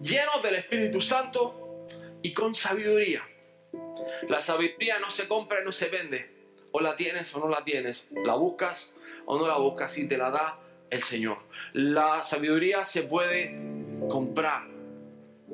lleno 0.00 0.40
del 0.40 0.54
Espíritu 0.54 1.00
Santo 1.00 1.86
y 2.22 2.32
con 2.32 2.54
sabiduría. 2.54 3.28
La 4.28 4.40
sabiduría 4.40 5.00
no 5.00 5.10
se 5.10 5.26
compra 5.26 5.60
y 5.60 5.64
no 5.64 5.72
se 5.72 5.88
vende. 5.88 6.30
O 6.70 6.80
la 6.80 6.94
tienes 6.94 7.34
o 7.34 7.40
no 7.40 7.48
la 7.48 7.64
tienes. 7.64 8.06
La 8.24 8.34
buscas 8.36 8.92
o 9.26 9.36
no 9.36 9.48
la 9.48 9.56
buscas. 9.56 9.92
Si 9.92 10.06
te 10.06 10.16
la 10.16 10.30
da 10.30 10.60
el 10.88 11.02
Señor. 11.02 11.38
La 11.72 12.22
sabiduría 12.22 12.84
se 12.84 13.02
puede 13.02 13.56
comprar, 14.08 14.68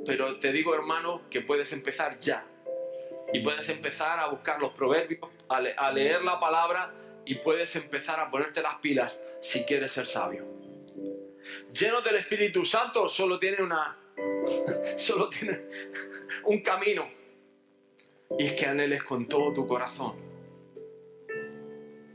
pero 0.05 0.39
te 0.39 0.53
digo 0.53 0.75
hermano 0.75 1.23
que 1.31 1.41
puedes 1.41 1.73
empezar 1.73 2.21
ya. 2.21 2.45
Y 3.35 3.41
puedes 3.41 3.69
empezar 3.69 4.19
a 4.21 4.29
buscar 4.29 4.59
los 4.61 4.73
proverbios, 4.73 5.21
a, 5.49 5.61
le- 5.61 5.75
a 5.77 5.93
leer 5.93 6.23
la 6.23 6.41
palabra 6.41 6.95
y 7.27 7.35
puedes 7.37 7.75
empezar 7.77 8.19
a 8.21 8.31
ponerte 8.31 8.63
las 8.63 8.77
pilas 8.77 9.21
si 9.43 9.65
quieres 9.65 9.93
ser 9.93 10.07
sabio. 10.07 10.47
Lleno 11.73 12.01
del 12.01 12.17
Espíritu 12.17 12.65
Santo 12.65 13.09
solo 13.09 13.39
tiene 13.39 13.63
una 13.63 13.99
solo 14.97 15.29
tiene 15.29 15.63
un 16.45 16.61
camino 16.63 17.09
y 18.39 18.47
es 18.47 18.53
que 18.55 18.67
anheles 18.67 19.03
con 19.03 19.27
todo 19.29 19.53
tu 19.53 19.67
corazón 19.67 20.17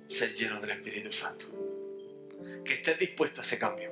ser 0.07 0.33
lleno 0.35 0.59
del 0.59 0.71
Espíritu 0.71 1.11
Santo. 1.11 1.45
Que 2.65 2.73
estés 2.75 2.97
dispuesto 2.97 3.41
a 3.41 3.43
ese 3.43 3.59
cambio. 3.59 3.91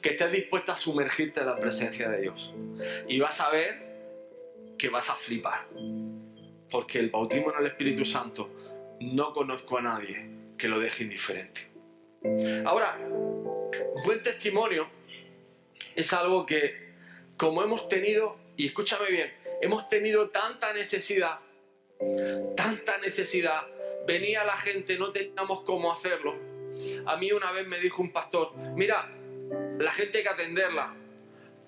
Que 0.00 0.10
estés 0.10 0.32
dispuesto 0.32 0.72
a 0.72 0.76
sumergirte 0.76 1.40
en 1.40 1.46
la 1.46 1.56
presencia 1.58 2.08
de 2.08 2.20
Dios. 2.22 2.52
Y 3.08 3.20
vas 3.20 3.40
a 3.40 3.50
ver 3.50 3.92
que 4.78 4.88
vas 4.88 5.10
a 5.10 5.14
flipar. 5.14 5.66
Porque 6.72 6.98
el 6.98 7.10
bautismo 7.10 7.52
en 7.52 7.60
el 7.60 7.66
Espíritu 7.66 8.06
Santo 8.06 8.50
no 9.00 9.34
conozco 9.34 9.76
a 9.76 9.82
nadie 9.82 10.26
que 10.56 10.68
lo 10.68 10.80
deje 10.80 11.04
indiferente. 11.04 11.68
Ahora, 12.64 12.98
buen 14.04 14.22
testimonio 14.22 14.88
es 15.94 16.12
algo 16.14 16.46
que, 16.46 16.94
como 17.36 17.62
hemos 17.62 17.88
tenido, 17.88 18.38
y 18.56 18.66
escúchame 18.66 19.10
bien, 19.10 19.32
hemos 19.60 19.86
tenido 19.88 20.30
tanta 20.30 20.72
necesidad, 20.72 21.40
tanta 22.56 22.96
necesidad, 22.98 23.66
venía 24.06 24.42
la 24.44 24.56
gente, 24.56 24.96
no 24.96 25.12
teníamos 25.12 25.60
cómo 25.62 25.92
hacerlo. 25.92 26.34
A 27.04 27.16
mí 27.16 27.32
una 27.32 27.52
vez 27.52 27.66
me 27.66 27.78
dijo 27.80 28.00
un 28.00 28.12
pastor, 28.12 28.54
mira, 28.74 29.10
la 29.78 29.92
gente 29.92 30.18
hay 30.18 30.24
que 30.24 30.30
atenderla. 30.30 30.94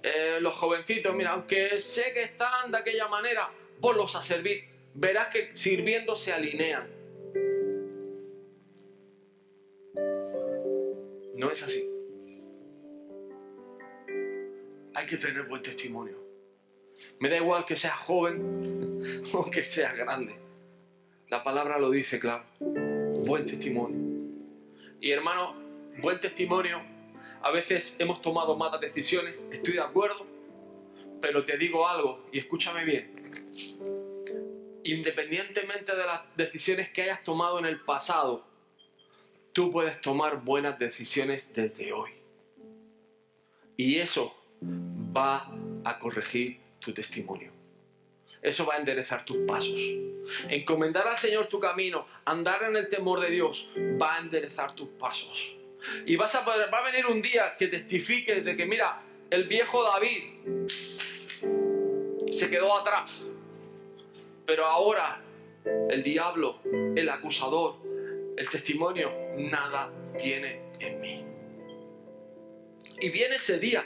Eh, 0.03 0.39
los 0.41 0.55
jovencitos, 0.55 1.15
mira, 1.15 1.33
aunque 1.33 1.81
sé 1.81 2.13
que 2.13 2.23
están 2.23 2.71
de 2.71 2.79
aquella 2.79 3.09
manera, 3.09 3.51
ponlos 3.81 4.15
a 4.17 4.23
servir. 4.23 4.74
Verás 4.95 5.29
que 5.29 5.51
sirviendo 5.57 6.15
se 6.15 6.33
alinean. 6.33 6.89
No 11.35 11.51
es 11.51 11.63
así. 11.65 11.85
Hay 14.95 15.07
que 15.07 15.17
tener 15.17 15.43
buen 15.49 15.63
testimonio. 15.63 16.17
Me 17.19 17.29
da 17.29 17.37
igual 17.37 17.65
que 17.67 17.75
seas 17.75 17.99
joven 17.99 19.23
o 19.33 19.51
que 19.51 19.65
seas 19.65 19.97
grande. 19.97 20.37
La 21.29 21.43
palabra 21.43 21.79
lo 21.79 21.91
dice 21.91 22.21
claro. 22.21 22.45
Buen 22.61 23.47
testimonio. 23.47 23.99
Y 25.01 25.11
hermano, 25.11 25.57
buen 26.01 26.21
testimonio. 26.21 26.81
A 27.43 27.51
veces 27.51 27.97
hemos 27.99 28.23
tomado 28.23 28.57
malas 28.57 28.81
decisiones, 28.81 29.45
estoy 29.51 29.75
de 29.75 29.81
acuerdo, 29.81 30.25
pero 31.21 31.45
te 31.45 31.59
digo 31.59 31.87
algo 31.87 32.27
y 32.33 32.39
escúchame 32.39 32.85
bien. 32.85 34.14
Independientemente 34.85 35.97
de 35.97 36.05
las 36.05 36.21
decisiones 36.37 36.91
que 36.91 37.03
hayas 37.03 37.25
tomado 37.25 37.59
en 37.59 37.65
el 37.65 37.81
pasado, 37.81 38.47
tú 39.53 39.73
puedes 39.73 39.99
tomar 40.03 40.43
buenas 40.43 40.79
decisiones 40.79 41.53
desde 41.55 41.93
hoy. 41.93 42.13
Y 43.77 43.99
eso 43.99 44.37
va 45.17 45.51
a 45.85 45.99
corregir 45.99 46.61
tu 46.81 46.93
testimonio. 46.93 47.51
Eso 48.43 48.67
va 48.67 48.75
a 48.75 48.77
enderezar 48.77 49.25
tus 49.25 49.39
pasos. 49.47 49.81
Encomendar 50.51 51.09
al 51.09 51.17
Señor 51.17 51.47
tu 51.47 51.59
camino, 51.59 52.07
andar 52.27 52.65
en 52.65 52.77
el 52.77 52.91
temor 52.91 53.21
de 53.21 53.31
Dios, 53.31 53.67
va 54.01 54.17
a 54.17 54.19
enderezar 54.19 54.73
tus 54.73 54.89
pasos. 54.91 55.55
Y 56.05 56.17
vas 56.17 56.35
a 56.35 56.41
va 56.43 56.79
a 56.79 56.91
venir 56.91 57.07
un 57.07 57.23
día 57.23 57.57
que 57.59 57.69
testifique 57.69 58.43
de 58.43 58.55
que, 58.55 58.67
mira, 58.67 59.01
el 59.31 59.45
viejo 59.45 59.83
David 59.83 60.25
se 62.33 62.51
quedó 62.51 62.77
atrás. 62.77 63.25
Pero 64.47 64.67
ahora 64.67 65.23
el 65.91 66.03
diablo, 66.03 66.61
el 66.65 67.09
acusador, 67.09 67.77
el 68.37 68.49
testimonio, 68.51 69.13
nada 69.37 69.93
tiene 70.19 70.61
en 70.79 71.01
mí. 71.01 71.25
Y 73.01 73.11
viene 73.11 73.37
ese 73.37 73.59
día. 73.59 73.85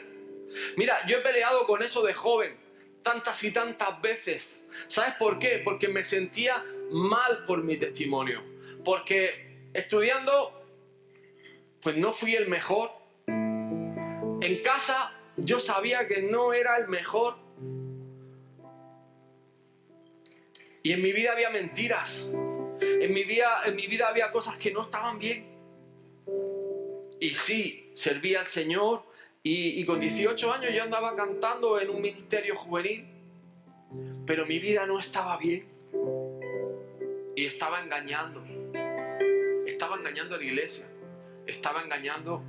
Mira, 0.77 1.07
yo 1.07 1.19
he 1.19 1.21
peleado 1.21 1.67
con 1.67 1.83
eso 1.83 2.03
de 2.03 2.15
joven 2.15 2.57
tantas 3.03 3.43
y 3.43 3.51
tantas 3.53 4.01
veces. 4.03 4.63
¿Sabes 4.87 5.15
por 5.15 5.39
qué? 5.39 5.63
Porque 5.65 5.89
me 5.89 6.05
sentía 6.05 6.63
mal 6.91 7.45
por 7.47 7.63
mi 7.63 7.79
testimonio. 7.79 8.43
Porque 8.85 9.69
estudiando, 9.73 10.63
pues 11.83 11.97
no 11.97 12.13
fui 12.13 12.35
el 12.35 12.49
mejor. 12.49 12.91
En 13.27 14.63
casa 14.63 15.15
yo 15.37 15.59
sabía 15.59 16.07
que 16.07 16.23
no 16.23 16.53
era 16.53 16.77
el 16.77 16.89
mejor. 16.89 17.37
Y 20.89 20.95
en 20.95 21.03
mi 21.03 21.13
vida 21.13 21.33
había 21.33 21.51
mentiras. 21.51 22.31
En 22.81 23.13
mi 23.13 23.25
vida, 23.25 23.61
en 23.67 23.77
mi 23.77 23.87
vida 23.87 24.09
había 24.09 24.33
cosas 24.33 24.57
que 24.57 24.73
no 24.73 24.81
estaban 24.81 25.19
bien. 25.19 25.45
Y 27.21 27.35
sí, 27.35 27.91
servía 27.93 28.41
al 28.41 28.47
Señor. 28.47 29.03
Y, 29.43 29.85
con 29.85 30.01
18 30.01 30.51
años 30.51 30.73
yo 30.73 30.83
andaba 30.83 31.15
cantando 31.15 31.79
en 31.79 31.91
un 31.91 32.01
ministerio 32.01 32.57
juvenil. 32.57 33.07
Pero 34.25 34.47
mi 34.47 34.59
vida 34.61 34.87
no 34.87 34.99
estaba 34.99 35.37
bien. 35.37 35.69
Y 37.37 37.45
estaba 37.45 37.83
engañando. 37.83 38.43
Estaba 39.67 39.97
engañando 39.97 40.37
a 40.37 40.39
la 40.39 40.45
iglesia. 40.45 40.87
Estaba 41.47 41.83
engañando 41.83 42.43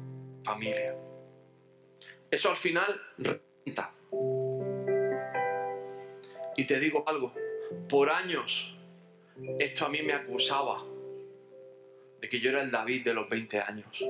familia. 0.45 0.95
Eso 2.31 2.51
al 2.51 2.55
final 2.55 3.01
renta. 3.17 3.91
Y 6.55 6.63
te 6.63 6.79
digo 6.79 7.03
algo, 7.05 7.33
por 7.87 8.09
años 8.09 8.73
esto 9.59 9.85
a 9.85 9.89
mí 9.89 10.01
me 10.01 10.13
acusaba 10.13 10.83
de 12.19 12.29
que 12.29 12.39
yo 12.39 12.49
era 12.49 12.61
el 12.61 12.71
David 12.71 13.03
de 13.05 13.13
los 13.13 13.29
20 13.29 13.59
años. 13.59 14.05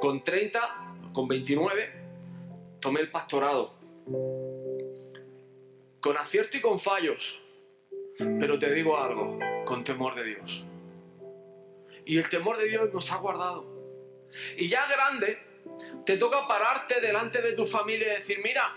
Con 0.00 0.24
30, 0.24 1.10
con 1.12 1.28
29, 1.28 1.92
tomé 2.80 3.00
el 3.00 3.10
pastorado. 3.10 3.74
Con 6.00 6.16
acierto 6.16 6.56
y 6.56 6.60
con 6.60 6.78
fallos. 6.78 7.38
Pero 8.18 8.58
te 8.58 8.72
digo 8.72 8.96
algo, 8.96 9.38
con 9.66 9.84
temor 9.84 10.14
de 10.14 10.24
Dios. 10.24 10.64
Y 12.06 12.18
el 12.18 12.28
temor 12.28 12.56
de 12.56 12.68
Dios 12.68 12.92
nos 12.94 13.12
ha 13.12 13.16
guardado. 13.16 13.66
Y 14.56 14.68
ya 14.68 14.86
grande, 14.86 15.38
te 16.06 16.16
toca 16.16 16.46
pararte 16.46 17.00
delante 17.00 17.42
de 17.42 17.52
tu 17.52 17.66
familia 17.66 18.14
y 18.14 18.16
decir, 18.16 18.38
mira, 18.42 18.74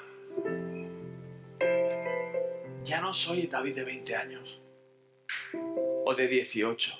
ya 2.83 3.01
no 3.01 3.13
soy 3.13 3.47
David 3.47 3.75
de 3.75 3.83
20 3.83 4.15
años 4.15 4.61
o 6.05 6.15
de 6.15 6.27
18. 6.27 6.93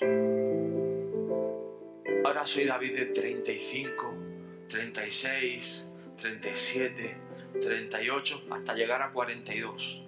Ahora 2.24 2.46
soy 2.46 2.64
David 2.64 2.96
de 2.96 3.06
35, 3.06 4.14
36, 4.68 5.86
37, 6.16 7.16
38, 7.60 8.46
hasta 8.50 8.74
llegar 8.74 9.02
a 9.02 9.12
42. 9.12 10.02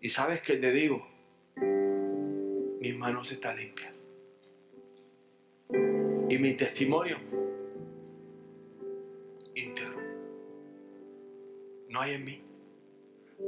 ¿Y 0.00 0.08
sabes 0.08 0.42
qué 0.42 0.56
te 0.56 0.72
digo? 0.72 1.06
Mis 2.80 2.96
manos 2.96 3.30
están 3.30 3.56
limpias. 3.56 3.94
Y 6.28 6.38
mi 6.38 6.54
testimonio 6.54 7.18
íntegro. 9.54 9.98
No 11.88 12.00
hay 12.00 12.14
en 12.14 12.24
mí. 12.24 12.53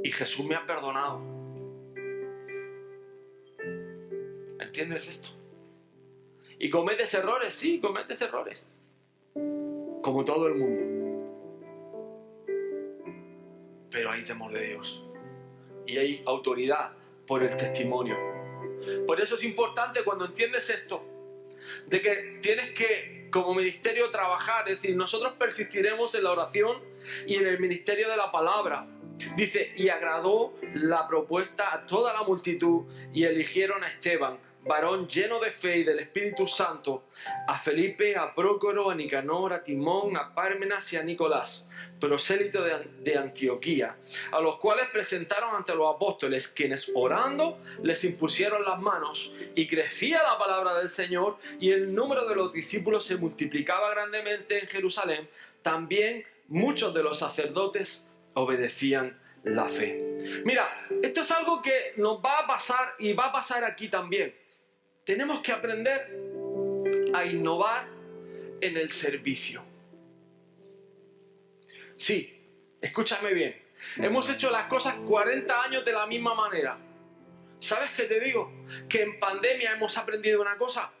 Y 0.03 0.11
Jesús 0.11 0.45
me 0.45 0.55
ha 0.55 0.65
perdonado. 0.65 1.21
¿Entiendes 4.59 5.07
esto? 5.07 5.29
Y 6.59 6.69
cometes 6.69 7.13
errores, 7.13 7.53
sí, 7.53 7.79
cometes 7.79 8.21
errores. 8.21 8.65
Como 9.33 10.23
todo 10.25 10.47
el 10.47 10.55
mundo. 10.55 10.83
Pero 13.91 14.11
hay 14.11 14.23
temor 14.23 14.51
de 14.51 14.67
Dios. 14.67 15.03
Y 15.85 15.97
hay 15.97 16.23
autoridad 16.25 16.93
por 17.25 17.43
el 17.43 17.55
testimonio. 17.55 18.17
Por 19.05 19.21
eso 19.21 19.35
es 19.35 19.43
importante 19.43 20.03
cuando 20.03 20.25
entiendes 20.25 20.69
esto, 20.69 21.03
de 21.87 22.01
que 22.01 22.39
tienes 22.41 22.71
que, 22.71 23.29
como 23.31 23.53
ministerio, 23.53 24.09
trabajar. 24.09 24.67
Es 24.69 24.81
decir, 24.81 24.95
nosotros 24.95 25.33
persistiremos 25.33 26.15
en 26.15 26.23
la 26.23 26.31
oración 26.31 26.81
y 27.25 27.35
en 27.35 27.47
el 27.47 27.59
ministerio 27.59 28.09
de 28.09 28.17
la 28.17 28.31
palabra. 28.31 28.87
Dice, 29.35 29.71
y 29.75 29.89
agradó 29.89 30.53
la 30.73 31.07
propuesta 31.07 31.73
a 31.73 31.85
toda 31.85 32.13
la 32.13 32.23
multitud 32.23 32.85
y 33.13 33.23
eligieron 33.23 33.83
a 33.83 33.89
Esteban, 33.89 34.37
varón 34.67 35.07
lleno 35.07 35.39
de 35.39 35.51
fe 35.51 35.77
y 35.77 35.83
del 35.83 35.99
Espíritu 35.99 36.45
Santo, 36.45 37.05
a 37.47 37.57
Felipe, 37.57 38.15
a 38.15 38.33
Prócoro, 38.35 38.89
a 38.89 38.95
Nicanor, 38.95 39.53
a 39.53 39.63
Timón, 39.63 40.15
a 40.17 40.33
Pármenas 40.33 40.91
y 40.93 40.97
a 40.97 41.03
Nicolás, 41.03 41.67
prosélito 41.99 42.63
de, 42.63 43.17
Antioquía, 43.17 43.95
a 44.31 44.39
los 44.39 44.57
cuales 44.57 44.87
presentaron 44.91 45.55
ante 45.55 45.73
los 45.73 45.93
apóstoles, 45.93 46.47
quienes 46.47 46.91
orando 46.93 47.59
les 47.81 48.03
impusieron 48.03 48.63
las 48.63 48.79
manos, 48.79 49.31
y 49.55 49.67
crecía 49.67 50.21
la 50.23 50.37
palabra 50.37 50.75
del 50.75 50.89
Señor, 50.89 51.37
y 51.59 51.71
el 51.71 51.93
número 51.93 52.27
de 52.27 52.35
los 52.35 52.53
discípulos 52.53 53.05
se 53.05 53.15
multiplicaba 53.15 53.89
grandemente 53.91 54.59
en 54.59 54.67
Jerusalén, 54.67 55.29
también 55.61 56.25
muchos 56.47 56.93
de 56.93 57.03
los 57.03 57.19
sacerdotes 57.19 58.06
obedecían 58.37 59.19
la 59.43 59.67
fe. 59.67 60.43
Mira, 60.45 60.87
esto 61.01 61.21
es 61.21 61.31
algo 61.31 61.61
que 61.61 61.93
nos 61.97 62.23
va 62.23 62.39
a 62.39 62.47
pasar 62.47 62.95
y 62.99 63.13
va 63.13 63.25
a 63.25 63.31
pasar 63.31 63.63
aquí 63.63 63.89
también. 63.89 64.35
Tenemos 65.03 65.39
que 65.41 65.51
aprender 65.51 66.09
a 67.13 67.25
innovar 67.25 67.87
en 68.61 68.77
el 68.77 68.91
servicio. 68.91 69.63
Sí, 71.95 72.39
escúchame 72.81 73.33
bien. 73.33 73.59
Hemos 73.97 74.29
hecho 74.29 74.51
las 74.51 74.65
cosas 74.65 74.95
40 75.07 75.63
años 75.63 75.85
de 75.85 75.91
la 75.93 76.05
misma 76.05 76.35
manera. 76.35 76.77
¿Sabes 77.59 77.91
qué 77.91 78.03
te 78.03 78.19
digo? 78.19 78.51
Que 78.87 79.03
en 79.03 79.19
pandemia 79.19 79.73
hemos 79.73 79.97
aprendido 79.97 80.41
una 80.41 80.57
cosa 80.57 80.91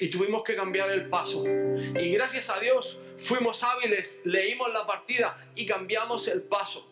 y 0.00 0.08
tuvimos 0.08 0.42
que 0.42 0.56
cambiar 0.56 0.90
el 0.90 1.08
paso. 1.08 1.44
Y 1.46 2.12
gracias 2.12 2.50
a 2.50 2.58
Dios 2.58 2.98
fuimos 3.16 3.62
hábiles, 3.62 4.20
leímos 4.24 4.72
la 4.72 4.86
partida 4.86 5.36
y 5.54 5.66
cambiamos 5.66 6.26
el 6.28 6.42
paso. 6.42 6.90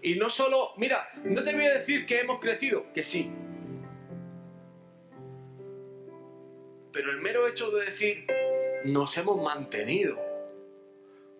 Y 0.00 0.14
no 0.14 0.30
solo, 0.30 0.72
mira, 0.76 1.10
no 1.24 1.42
te 1.42 1.52
voy 1.52 1.64
a 1.64 1.74
decir 1.74 2.06
que 2.06 2.20
hemos 2.20 2.40
crecido, 2.40 2.92
que 2.92 3.04
sí. 3.04 3.32
Pero 6.92 7.10
el 7.10 7.20
mero 7.20 7.48
hecho 7.48 7.70
de 7.70 7.86
decir 7.86 8.26
nos 8.84 9.16
hemos 9.16 9.42
mantenido 9.42 10.18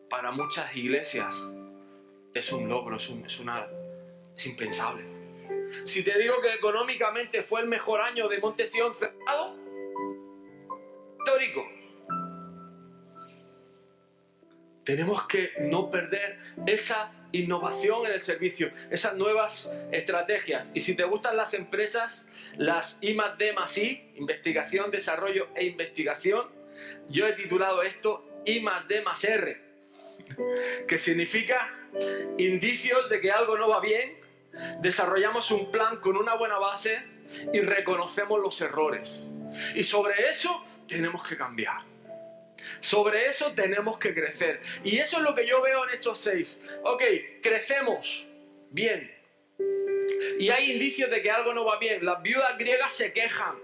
para 0.09 0.31
muchas 0.31 0.75
iglesias 0.77 1.35
es 2.35 2.53
un 2.53 2.69
logro, 2.69 2.97
es, 2.97 3.09
un, 3.09 3.25
es, 3.25 3.39
una, 3.39 3.69
impensable. 4.45 5.05
Si 5.85 6.03
te 6.03 6.19
digo 6.19 6.41
que 6.41 6.55
económicamente 6.55 7.43
fue 7.43 7.61
el 7.61 7.69
mejor 7.69 8.01
año 8.01 8.29
de 8.29 8.39
Montesión 8.39 8.95
cerrado, 8.95 9.57
histórico, 11.23 11.69
tenemos 14.85 15.27
que 15.29 15.53
no 15.61 15.89
perder 15.89 16.39
esa 16.67 17.13
innovación 17.31 18.07
en 18.07 18.13
el 18.13 18.21
servicio, 18.21 18.73
esas 18.91 19.15
nuevas 19.15 19.71
estrategias. 19.93 20.69
Y 20.75 20.81
si 20.81 20.97
te 20.97 21.05
gustan 21.05 21.37
las 21.37 21.55
empresas, 21.55 22.23
las 22.57 22.99
I 23.01 23.15
más 23.15 23.39
D 23.39 23.55
I, 23.77 24.11
investigación, 24.17 24.91
desarrollo 24.91 25.49
e 25.55 25.65
investigación, 25.65 26.49
yo 27.09 27.27
he 27.27 27.33
titulado 27.35 27.83
esto 27.83 28.29
I 28.45 28.61
más 28.61 28.89
D 28.89 29.03
más 29.03 29.23
R, 29.23 29.61
que 30.89 30.99
significa 30.99 31.73
indicios 32.39 33.09
de 33.09 33.21
que 33.21 33.31
algo 33.31 33.57
no 33.57 33.69
va 33.69 33.81
bien, 33.81 34.19
desarrollamos 34.81 35.51
un 35.53 35.71
plan 35.71 35.99
con 35.99 36.17
una 36.17 36.35
buena 36.35 36.59
base 36.59 36.99
y 37.53 37.61
reconocemos 37.61 38.41
los 38.41 38.61
errores. 38.61 39.29
Y 39.75 39.85
sobre 39.85 40.29
eso 40.29 40.65
tenemos 40.93 41.27
que 41.27 41.37
cambiar. 41.37 41.83
Sobre 42.81 43.27
eso 43.27 43.53
tenemos 43.53 43.99
que 43.99 44.15
crecer. 44.15 44.61
Y 44.85 44.99
eso 44.99 45.19
es 45.19 45.23
lo 45.23 45.35
que 45.35 45.47
yo 45.47 45.63
veo 45.63 45.85
en 45.85 45.95
estos 45.95 46.19
seis. 46.19 46.61
Ok, 46.85 47.03
crecemos. 47.43 48.27
Bien. 48.71 49.11
Y 50.39 50.51
hay 50.51 50.73
indicios 50.73 51.11
de 51.11 51.23
que 51.23 51.31
algo 51.31 51.55
no 51.55 51.65
va 51.65 51.79
bien. 51.79 52.05
Las 52.05 52.23
viudas 52.23 52.57
griegas 52.59 52.93
se 52.93 53.13
quejan. 53.13 53.57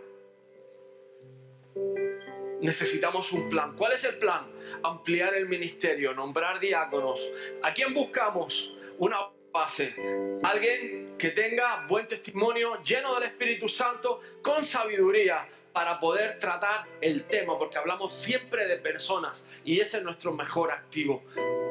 Necesitamos 2.60 3.32
un 3.32 3.48
plan. 3.48 3.76
¿Cuál 3.76 3.92
es 3.92 4.04
el 4.04 4.18
plan? 4.18 4.50
Ampliar 4.82 5.34
el 5.34 5.48
ministerio, 5.48 6.12
nombrar 6.12 6.58
diáconos. 6.58 7.20
¿A 7.62 7.72
quién 7.72 7.94
buscamos? 7.94 8.74
Una 8.98 9.18
base. 9.52 9.94
Alguien 10.42 11.16
que 11.16 11.30
tenga 11.30 11.86
buen 11.86 12.08
testimonio, 12.08 12.82
lleno 12.82 13.14
del 13.14 13.24
Espíritu 13.24 13.68
Santo, 13.68 14.20
con 14.42 14.64
sabiduría, 14.64 15.48
para 15.78 16.00
poder 16.00 16.40
tratar 16.40 16.88
el 17.00 17.22
tema, 17.22 17.56
porque 17.56 17.78
hablamos 17.78 18.12
siempre 18.12 18.66
de 18.66 18.78
personas 18.78 19.46
y 19.64 19.78
ese 19.78 19.98
es 19.98 20.02
nuestro 20.02 20.32
mejor 20.32 20.72
activo, 20.72 21.22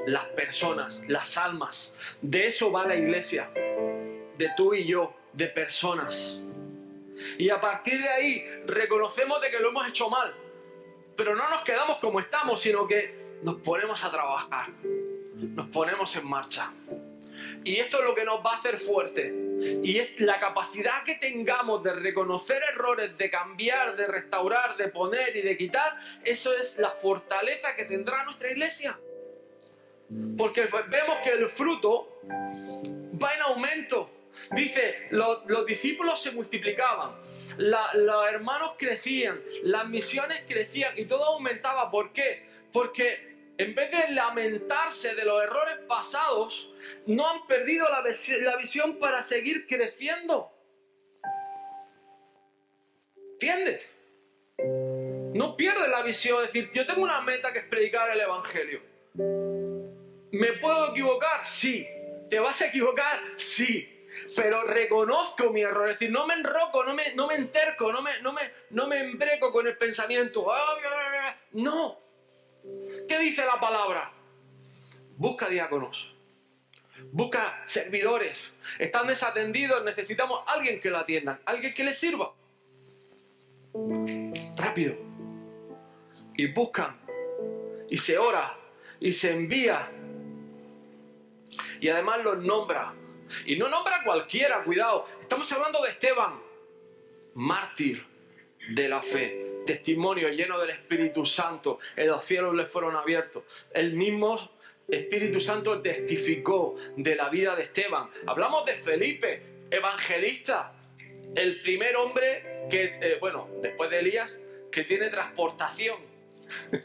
las 0.05 0.23
personas, 0.27 1.01
las 1.09 1.35
almas. 1.35 1.93
De 2.21 2.47
eso 2.47 2.71
va 2.71 2.85
la 2.85 2.95
iglesia, 2.95 3.51
de 3.53 4.49
tú 4.55 4.73
y 4.73 4.85
yo, 4.85 5.13
de 5.33 5.47
personas. 5.47 6.39
Y 7.37 7.49
a 7.49 7.59
partir 7.59 8.01
de 8.01 8.07
ahí 8.07 8.45
reconocemos 8.65 9.41
de 9.41 9.51
que 9.51 9.59
lo 9.59 9.71
hemos 9.71 9.85
hecho 9.89 10.09
mal, 10.09 10.33
pero 11.17 11.35
no 11.35 11.49
nos 11.49 11.63
quedamos 11.63 11.97
como 11.97 12.21
estamos, 12.21 12.61
sino 12.61 12.87
que 12.87 13.39
nos 13.43 13.55
ponemos 13.55 14.05
a 14.05 14.09
trabajar, 14.09 14.69
nos 15.35 15.67
ponemos 15.67 16.15
en 16.15 16.29
marcha. 16.29 16.71
Y 17.63 17.77
esto 17.77 17.99
es 17.99 18.03
lo 18.03 18.15
que 18.15 18.23
nos 18.23 18.45
va 18.45 18.53
a 18.53 18.57
hacer 18.57 18.77
fuerte 18.79 19.47
y 19.59 19.97
es 19.97 20.19
la 20.19 20.39
capacidad 20.39 21.03
que 21.03 21.15
tengamos 21.15 21.83
de 21.83 21.93
reconocer 21.93 22.61
errores, 22.71 23.17
de 23.17 23.29
cambiar, 23.29 23.95
de 23.95 24.07
restaurar, 24.07 24.77
de 24.77 24.89
poner 24.89 25.35
y 25.35 25.41
de 25.41 25.57
quitar, 25.57 25.99
eso 26.23 26.55
es 26.55 26.77
la 26.77 26.91
fortaleza 26.91 27.75
que 27.75 27.85
tendrá 27.85 28.23
nuestra 28.23 28.51
iglesia. 28.51 28.99
Porque 30.37 30.69
vemos 30.89 31.17
que 31.23 31.31
el 31.31 31.47
fruto 31.47 32.21
va 33.21 33.33
en 33.33 33.41
aumento. 33.41 34.11
Dice, 34.51 35.07
los, 35.09 35.39
discípulos 35.65 36.21
se 36.21 36.31
multiplicaban, 36.31 37.15
los 37.57 38.29
hermanos 38.29 38.73
crecían, 38.77 39.41
las 39.63 39.87
misiones 39.87 40.43
crecían 40.47 40.93
y 40.97 41.05
todo 41.05 41.25
aumentaba. 41.25 41.89
¿Por 41.89 42.13
qué? 42.13 42.45
Porque 42.71 43.36
en 43.57 43.73
vez 43.73 43.91
de 43.91 44.13
lamentarse 44.13 45.15
de 45.15 45.25
los 45.25 45.43
errores 45.43 45.77
pasados, 45.87 46.69
no 47.07 47.27
han 47.27 47.47
perdido 47.47 47.87
la, 47.89 48.55
visión 48.57 48.97
para 48.97 49.21
seguir 49.23 49.65
creciendo. 49.65 50.51
¿Entiendes? 53.33 53.97
No 55.33 55.55
pierdes 55.57 55.89
la 55.89 56.03
visión. 56.03 56.43
Es 56.43 56.53
decir, 56.53 56.71
yo 56.73 56.85
tengo 56.85 57.01
una 57.01 57.21
meta 57.21 57.51
que 57.51 57.59
es 57.59 57.65
predicar 57.65 58.11
el 58.11 58.19
Evangelio. 58.19 58.81
¿Me 60.31 60.53
puedo 60.53 60.91
equivocar? 60.91 61.47
Sí. 61.47 61.87
¿Te 62.29 62.39
vas 62.39 62.61
a 62.61 62.67
equivocar? 62.67 63.21
Sí. 63.37 64.07
Pero 64.35 64.63
reconozco 64.63 65.51
mi 65.51 65.61
error. 65.61 65.89
Es 65.89 65.95
decir, 65.95 66.11
no 66.11 66.27
me 66.27 66.35
enroco, 66.35 66.83
no 66.83 66.93
me, 66.93 67.13
no 67.15 67.27
me 67.27 67.35
enterco, 67.35 67.91
no 67.91 68.01
me, 68.03 68.21
no, 68.21 68.33
me, 68.33 68.41
no 68.69 68.87
me 68.87 68.99
embreco 68.99 69.51
con 69.51 69.65
el 69.65 69.77
pensamiento. 69.77 70.47
No 71.53 72.06
¿Qué 73.07 73.19
dice 73.19 73.45
la 73.45 73.59
palabra? 73.59 74.11
Busca 75.15 75.47
diáconos. 75.47 76.13
Busca 77.11 77.63
servidores. 77.65 78.53
Están 78.79 79.07
desatendidos. 79.07 79.83
Necesitamos 79.83 80.41
alguien 80.47 80.79
que 80.79 80.89
lo 80.89 80.97
atienda. 80.97 81.39
Alguien 81.45 81.73
que 81.73 81.83
les 81.83 81.97
sirva. 81.97 82.33
Rápido. 84.55 84.95
Y 86.35 86.47
buscan. 86.47 86.99
Y 87.89 87.97
se 87.97 88.17
ora. 88.17 88.57
Y 88.99 89.13
se 89.13 89.31
envía. 89.31 89.89
Y 91.79 91.89
además 91.89 92.23
los 92.23 92.43
nombra. 92.43 92.93
Y 93.45 93.55
no 93.57 93.69
nombra 93.69 94.01
a 94.01 94.03
cualquiera, 94.03 94.63
cuidado. 94.63 95.05
Estamos 95.21 95.51
hablando 95.51 95.81
de 95.83 95.91
Esteban, 95.91 96.41
mártir 97.33 98.05
de 98.69 98.87
la 98.89 99.01
fe 99.01 99.46
testimonio 99.67 100.29
lleno 100.29 100.57
del 100.57 100.71
Espíritu 100.71 101.25
Santo, 101.25 101.79
en 101.95 102.07
los 102.07 102.23
cielos 102.23 102.55
le 102.55 102.65
fueron 102.65 102.95
abiertos. 102.95 103.43
El 103.71 103.93
mismo 103.93 104.49
Espíritu 104.87 105.39
Santo 105.39 105.81
testificó 105.81 106.75
de 106.95 107.15
la 107.15 107.29
vida 107.29 107.55
de 107.55 107.63
Esteban. 107.63 108.09
Hablamos 108.25 108.65
de 108.65 108.73
Felipe, 108.73 109.41
evangelista, 109.69 110.73
el 111.35 111.61
primer 111.61 111.95
hombre 111.97 112.67
que, 112.69 112.97
eh, 113.01 113.17
bueno, 113.19 113.47
después 113.61 113.91
de 113.91 113.99
Elías, 113.99 114.31
que 114.71 114.83
tiene 114.83 115.09
transportación. 115.09 115.97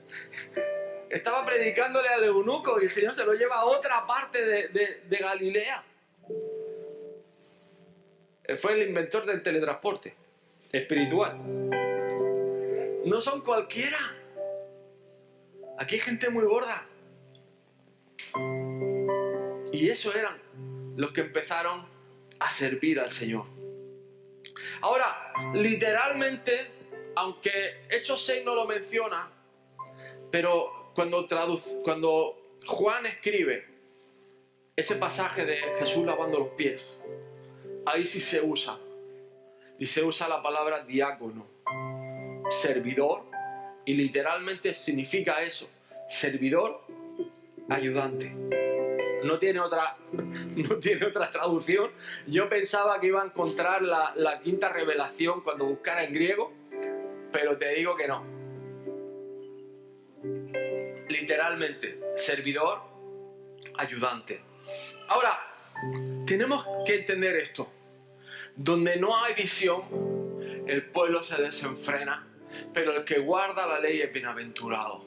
Estaba 1.10 1.44
predicándole 1.46 2.08
al 2.08 2.24
eunuco 2.24 2.80
y 2.80 2.84
el 2.84 2.90
Señor 2.90 3.14
se 3.14 3.24
lo 3.24 3.34
lleva 3.34 3.56
a 3.56 3.64
otra 3.64 4.06
parte 4.06 4.44
de, 4.44 4.68
de 4.68 5.16
Galilea. 5.16 5.84
Fue 8.60 8.72
el 8.72 8.88
inventor 8.88 9.24
del 9.24 9.42
teletransporte 9.42 10.14
espiritual 10.72 11.81
no 13.04 13.20
son 13.20 13.40
cualquiera. 13.40 13.98
Aquí 15.78 15.96
hay 15.96 16.00
gente 16.00 16.30
muy 16.30 16.44
gorda. 16.44 16.86
Y 19.72 19.88
eso 19.88 20.14
eran 20.14 20.40
los 20.96 21.12
que 21.12 21.22
empezaron 21.22 21.86
a 22.38 22.50
servir 22.50 23.00
al 23.00 23.10
Señor. 23.10 23.46
Ahora, 24.80 25.32
literalmente, 25.54 26.70
aunque 27.16 27.82
Hechos 27.90 28.24
6 28.24 28.44
no 28.44 28.54
lo 28.54 28.66
menciona, 28.66 29.32
pero 30.30 30.92
cuando, 30.94 31.26
cuando 31.82 32.58
Juan 32.66 33.06
escribe 33.06 33.66
ese 34.76 34.96
pasaje 34.96 35.44
de 35.44 35.56
Jesús 35.78 36.04
lavando 36.04 36.38
los 36.38 36.50
pies, 36.50 37.00
ahí 37.86 38.04
sí 38.06 38.20
se 38.20 38.40
usa. 38.40 38.78
Y 39.78 39.86
se 39.86 40.04
usa 40.04 40.28
la 40.28 40.42
palabra 40.42 40.84
diácono 40.84 41.51
servidor 42.50 43.24
y 43.84 43.94
literalmente 43.94 44.74
significa 44.74 45.42
eso, 45.42 45.68
servidor 46.08 46.82
ayudante. 47.68 48.34
No 49.24 49.38
tiene 49.38 49.60
otra, 49.60 49.96
no 50.12 50.76
tiene 50.78 51.06
otra 51.06 51.30
traducción. 51.30 51.90
Yo 52.26 52.48
pensaba 52.48 53.00
que 53.00 53.08
iba 53.08 53.22
a 53.22 53.26
encontrar 53.26 53.82
la, 53.82 54.12
la 54.16 54.40
quinta 54.40 54.68
revelación 54.68 55.42
cuando 55.42 55.66
buscara 55.66 56.04
en 56.04 56.12
griego, 56.12 56.52
pero 57.32 57.56
te 57.56 57.74
digo 57.74 57.96
que 57.96 58.08
no. 58.08 58.24
Literalmente, 61.08 62.00
servidor 62.16 62.80
ayudante. 63.76 64.40
Ahora, 65.08 65.38
tenemos 66.26 66.64
que 66.86 66.94
entender 66.96 67.36
esto. 67.36 67.68
Donde 68.54 68.96
no 68.96 69.16
hay 69.16 69.34
visión, 69.34 69.82
el 70.66 70.84
pueblo 70.84 71.22
se 71.22 71.36
desenfrena, 71.36 72.26
pero 72.72 72.96
el 72.96 73.04
que 73.04 73.18
guarda 73.18 73.66
la 73.66 73.78
ley 73.78 74.00
es 74.00 74.12
bienaventurado. 74.12 75.04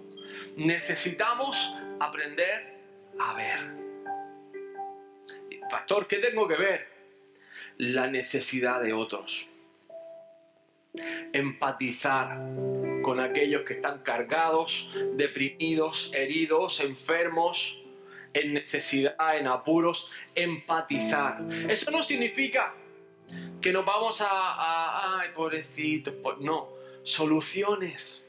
Necesitamos 0.57 1.73
aprender 1.99 2.75
a 3.19 3.33
ver. 3.33 3.59
Pastor, 5.69 6.07
¿qué 6.07 6.17
tengo 6.17 6.47
que 6.47 6.55
ver? 6.55 6.87
La 7.77 8.07
necesidad 8.07 8.81
de 8.81 8.93
otros. 8.93 9.47
Empatizar 11.33 12.37
con 13.01 13.19
aquellos 13.19 13.63
que 13.63 13.73
están 13.73 13.99
cargados, 13.99 14.89
deprimidos, 15.13 16.11
heridos, 16.13 16.79
enfermos, 16.79 17.79
en 18.33 18.53
necesidad, 18.53 19.15
en 19.37 19.47
apuros, 19.47 20.09
empatizar. 20.35 21.39
Eso 21.69 21.89
no 21.91 22.03
significa 22.03 22.73
que 23.61 23.71
nos 23.71 23.85
vamos 23.85 24.21
a, 24.21 25.19
ay, 25.19 25.29
pobrecitos, 25.33 26.13
no, 26.41 26.74
soluciones, 27.05 28.23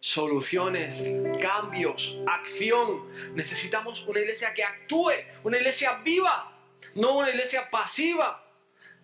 soluciones, 0.00 1.02
cambios, 1.40 2.18
acción. 2.26 3.06
Necesitamos 3.34 4.06
una 4.06 4.20
iglesia 4.20 4.52
que 4.54 4.62
actúe, 4.62 5.12
una 5.42 5.56
iglesia 5.56 6.00
viva, 6.04 6.52
no 6.94 7.18
una 7.18 7.30
iglesia 7.30 7.68
pasiva. 7.70 8.46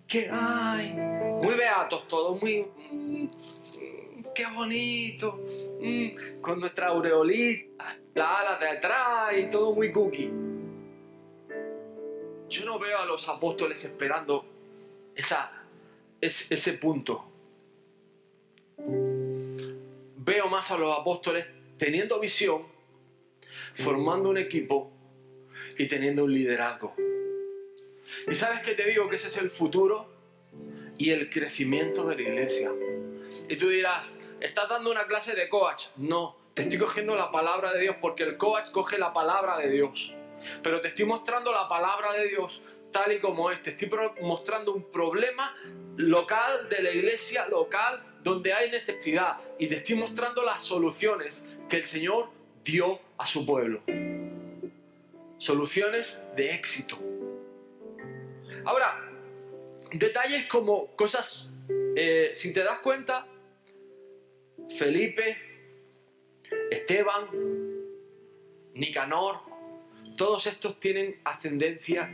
Que, 0.07 0.29
ay, 0.31 0.93
muy 1.43 1.55
beatos 1.57 2.07
todos, 2.07 2.41
muy, 2.41 2.69
mm, 2.93 3.27
qué 4.35 4.47
bonito, 4.47 5.41
mm, 5.81 6.41
con 6.41 6.61
nuestra 6.61 6.89
aureolita, 6.89 7.99
la 8.15 8.35
ala 8.37 8.59
de 8.59 8.69
atrás 8.69 9.37
y 9.37 9.51
todo 9.51 9.73
muy 9.73 9.91
cookie. 9.91 10.31
Yo 12.49 12.65
no 12.65 12.79
veo 12.79 12.99
a 12.99 13.07
los 13.07 13.27
apóstoles 13.29 13.83
esperando 13.85 14.45
esa, 15.17 15.65
ese 16.21 16.73
punto. 16.75 17.36
Veo 20.27 20.49
más 20.49 20.73
a 20.73 20.77
los 20.77 20.99
apóstoles 20.99 21.49
teniendo 21.79 22.19
visión, 22.19 22.63
formando 23.73 24.29
un 24.29 24.39
equipo 24.39 24.91
y 25.79 25.87
teniendo 25.87 26.25
un 26.25 26.35
liderazgo. 26.35 26.97
Y 28.27 28.35
sabes 28.35 28.61
que 28.63 28.75
te 28.75 28.85
digo 28.89 29.09
que 29.09 29.15
ese 29.15 29.29
es 29.29 29.37
el 29.37 29.51
futuro 29.51 30.13
y 30.99 31.11
el 31.11 31.31
crecimiento 31.31 32.09
de 32.09 32.17
la 32.17 32.23
iglesia. 32.23 32.73
Y 33.49 33.57
tú 33.57 33.69
dirás, 33.69 34.15
¿estás 34.41 34.69
dando 34.69 34.91
una 34.91 35.07
clase 35.07 35.37
de 35.37 35.49
coach? 35.49 35.85
No, 35.97 36.37
te 36.55 36.63
estoy 36.63 36.79
cogiendo 36.79 37.15
la 37.15 37.31
palabra 37.31 37.73
de 37.73 37.83
Dios 37.83 37.95
porque 38.03 38.25
el 38.25 38.37
coach 38.37 38.73
coge 38.73 38.99
la 38.99 39.13
palabra 39.13 39.57
de 39.59 39.71
Dios. 39.71 40.13
Pero 40.61 40.81
te 40.81 40.89
estoy 40.89 41.05
mostrando 41.05 41.53
la 41.53 41.69
palabra 41.69 42.13
de 42.15 42.27
Dios 42.27 42.63
tal 42.97 43.13
y 43.13 43.21
como 43.21 43.51
este. 43.51 43.71
Estoy 43.71 43.91
mostrando 44.23 44.73
un 44.73 44.91
problema 44.91 45.55
local 45.97 46.69
de 46.71 46.83
la 46.83 46.91
iglesia 46.91 47.47
local 47.47 48.03
donde 48.23 48.55
hay 48.55 48.71
necesidad 48.71 49.37
y 49.59 49.67
te 49.67 49.77
estoy 49.77 49.97
mostrando 49.97 50.43
las 50.43 50.63
soluciones 50.63 51.45
que 51.69 51.77
el 51.77 51.85
Señor 51.85 52.31
dio 52.65 52.99
a 53.19 53.27
su 53.27 53.45
pueblo. 53.45 53.83
Soluciones 55.37 56.23
de 56.37 56.55
éxito. 56.55 56.99
Ahora, 58.65 59.11
detalles 59.93 60.47
como 60.47 60.97
cosas, 60.97 61.51
eh, 61.97 62.33
si 62.35 62.55
te 62.55 62.65
das 62.65 62.79
cuenta, 62.79 63.27
Felipe, 64.79 65.37
Esteban, 66.71 67.29
Nicanor, 68.73 69.41
todos 70.17 70.47
estos 70.47 70.81
tienen 70.81 71.21
ascendencia 71.25 72.11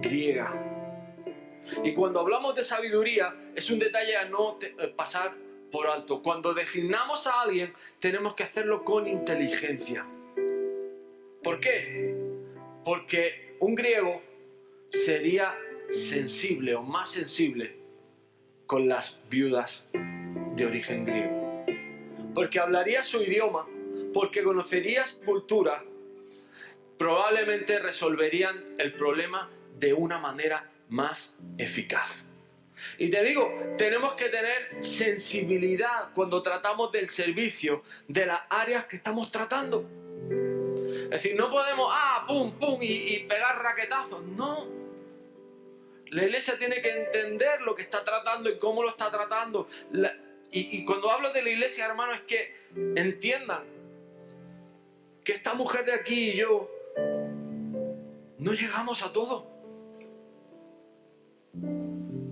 griega. 0.00 0.54
Y 1.82 1.94
cuando 1.94 2.20
hablamos 2.20 2.54
de 2.54 2.62
sabiduría, 2.62 3.34
es 3.54 3.70
un 3.70 3.78
detalle 3.78 4.16
a 4.16 4.26
no 4.26 4.58
eh, 4.60 4.92
pasar 4.94 5.34
por 5.72 5.88
alto. 5.88 6.22
Cuando 6.22 6.54
designamos 6.54 7.26
a 7.26 7.40
alguien, 7.40 7.72
tenemos 7.98 8.34
que 8.34 8.44
hacerlo 8.44 8.84
con 8.84 9.06
inteligencia. 9.06 10.06
¿Por 11.42 11.60
qué? 11.60 12.14
Porque 12.84 13.56
un 13.60 13.74
griego 13.74 14.22
sería 14.90 15.56
sensible 15.90 16.74
o 16.74 16.82
más 16.82 17.10
sensible 17.10 17.76
con 18.66 18.88
las 18.88 19.24
viudas 19.28 19.86
de 20.54 20.66
origen 20.66 21.04
griego. 21.04 21.64
Porque 22.34 22.60
hablaría 22.60 23.02
su 23.02 23.22
idioma, 23.22 23.66
porque 24.12 24.42
conocería 24.42 25.06
su 25.06 25.20
cultura 25.20 25.82
probablemente 26.98 27.78
resolverían 27.78 28.74
el 28.78 28.94
problema 28.94 29.50
de 29.78 29.92
una 29.92 30.18
manera 30.18 30.70
más 30.88 31.36
eficaz. 31.58 32.24
Y 32.98 33.10
te 33.10 33.22
digo, 33.22 33.50
tenemos 33.78 34.14
que 34.14 34.28
tener 34.28 34.82
sensibilidad 34.82 36.10
cuando 36.14 36.42
tratamos 36.42 36.92
del 36.92 37.08
servicio 37.08 37.82
de 38.06 38.26
las 38.26 38.40
áreas 38.50 38.84
que 38.86 38.96
estamos 38.96 39.30
tratando. 39.30 39.88
Es 41.04 41.10
decir, 41.10 41.36
no 41.36 41.50
podemos, 41.50 41.90
ah, 41.92 42.24
pum, 42.26 42.58
pum, 42.58 42.78
y, 42.82 43.20
pegar 43.28 43.62
raquetazos. 43.62 44.22
No. 44.24 44.68
La 46.08 46.24
iglesia 46.24 46.56
tiene 46.58 46.82
que 46.82 46.90
entender 46.90 47.62
lo 47.62 47.74
que 47.74 47.82
está 47.82 48.04
tratando 48.04 48.50
y 48.50 48.58
cómo 48.58 48.82
lo 48.82 48.90
está 48.90 49.10
tratando. 49.10 49.68
y, 50.52 50.78
y 50.78 50.84
cuando 50.84 51.10
hablo 51.10 51.32
de 51.32 51.42
la 51.42 51.50
iglesia, 51.50 51.86
hermano, 51.86 52.12
es 52.12 52.22
que 52.22 52.54
entiendan 52.94 53.64
que 55.24 55.32
esta 55.32 55.54
mujer 55.54 55.84
de 55.84 55.92
aquí 55.92 56.30
y 56.30 56.36
yo 56.36 56.75
no 58.46 58.52
llegamos 58.52 59.02
a 59.02 59.12
todo. 59.12 59.44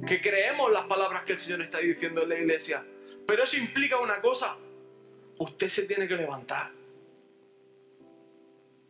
Que 0.07 0.21
creemos 0.21 0.71
las 0.71 0.85
palabras 0.85 1.25
que 1.25 1.33
el 1.33 1.39
Señor 1.39 1.63
está 1.63 1.79
diciendo 1.79 2.23
en 2.23 2.29
la 2.29 2.39
iglesia. 2.39 2.87
Pero 3.27 3.43
eso 3.43 3.57
implica 3.57 3.99
una 3.99 4.21
cosa. 4.21 4.57
Usted 5.39 5.69
se 5.69 5.83
tiene 5.87 6.07
que 6.07 6.15
levantar. 6.17 6.71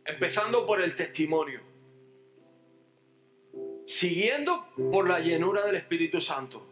Empezando 0.05 0.67
por 0.67 0.79
el 0.81 0.93
testimonio. 0.93 1.61
Siguiendo 3.87 4.67
por 4.91 5.09
la 5.09 5.19
llenura 5.19 5.65
del 5.65 5.77
Espíritu 5.77 6.21
Santo. 6.21 6.67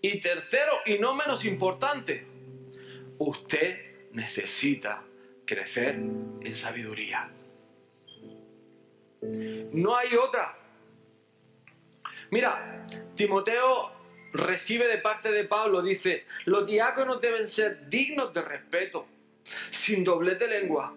Y 0.00 0.20
tercero, 0.20 0.72
y 0.86 0.98
no 0.98 1.12
menos 1.14 1.44
importante, 1.44 2.24
usted 3.18 4.10
necesita 4.12 5.02
crecer 5.44 5.96
en 5.96 6.54
sabiduría. 6.54 7.32
No 9.22 9.96
hay 9.96 10.14
otra. 10.16 10.56
Mira, 12.30 12.86
Timoteo 13.14 13.90
recibe 14.32 14.86
de 14.88 14.98
parte 14.98 15.30
de 15.30 15.44
Pablo, 15.44 15.82
dice, 15.82 16.24
los 16.46 16.66
diáconos 16.66 17.20
deben 17.20 17.46
ser 17.46 17.88
dignos 17.88 18.32
de 18.32 18.42
respeto, 18.42 19.06
sin 19.70 20.02
doblez 20.02 20.38
de 20.38 20.48
lengua. 20.48 20.94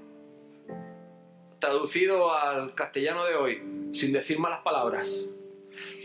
Traducido 1.60 2.34
al 2.34 2.74
castellano 2.74 3.26
de 3.26 3.36
hoy, 3.36 3.92
sin 3.94 4.14
decir 4.14 4.40
malas 4.40 4.62
palabras. 4.62 5.26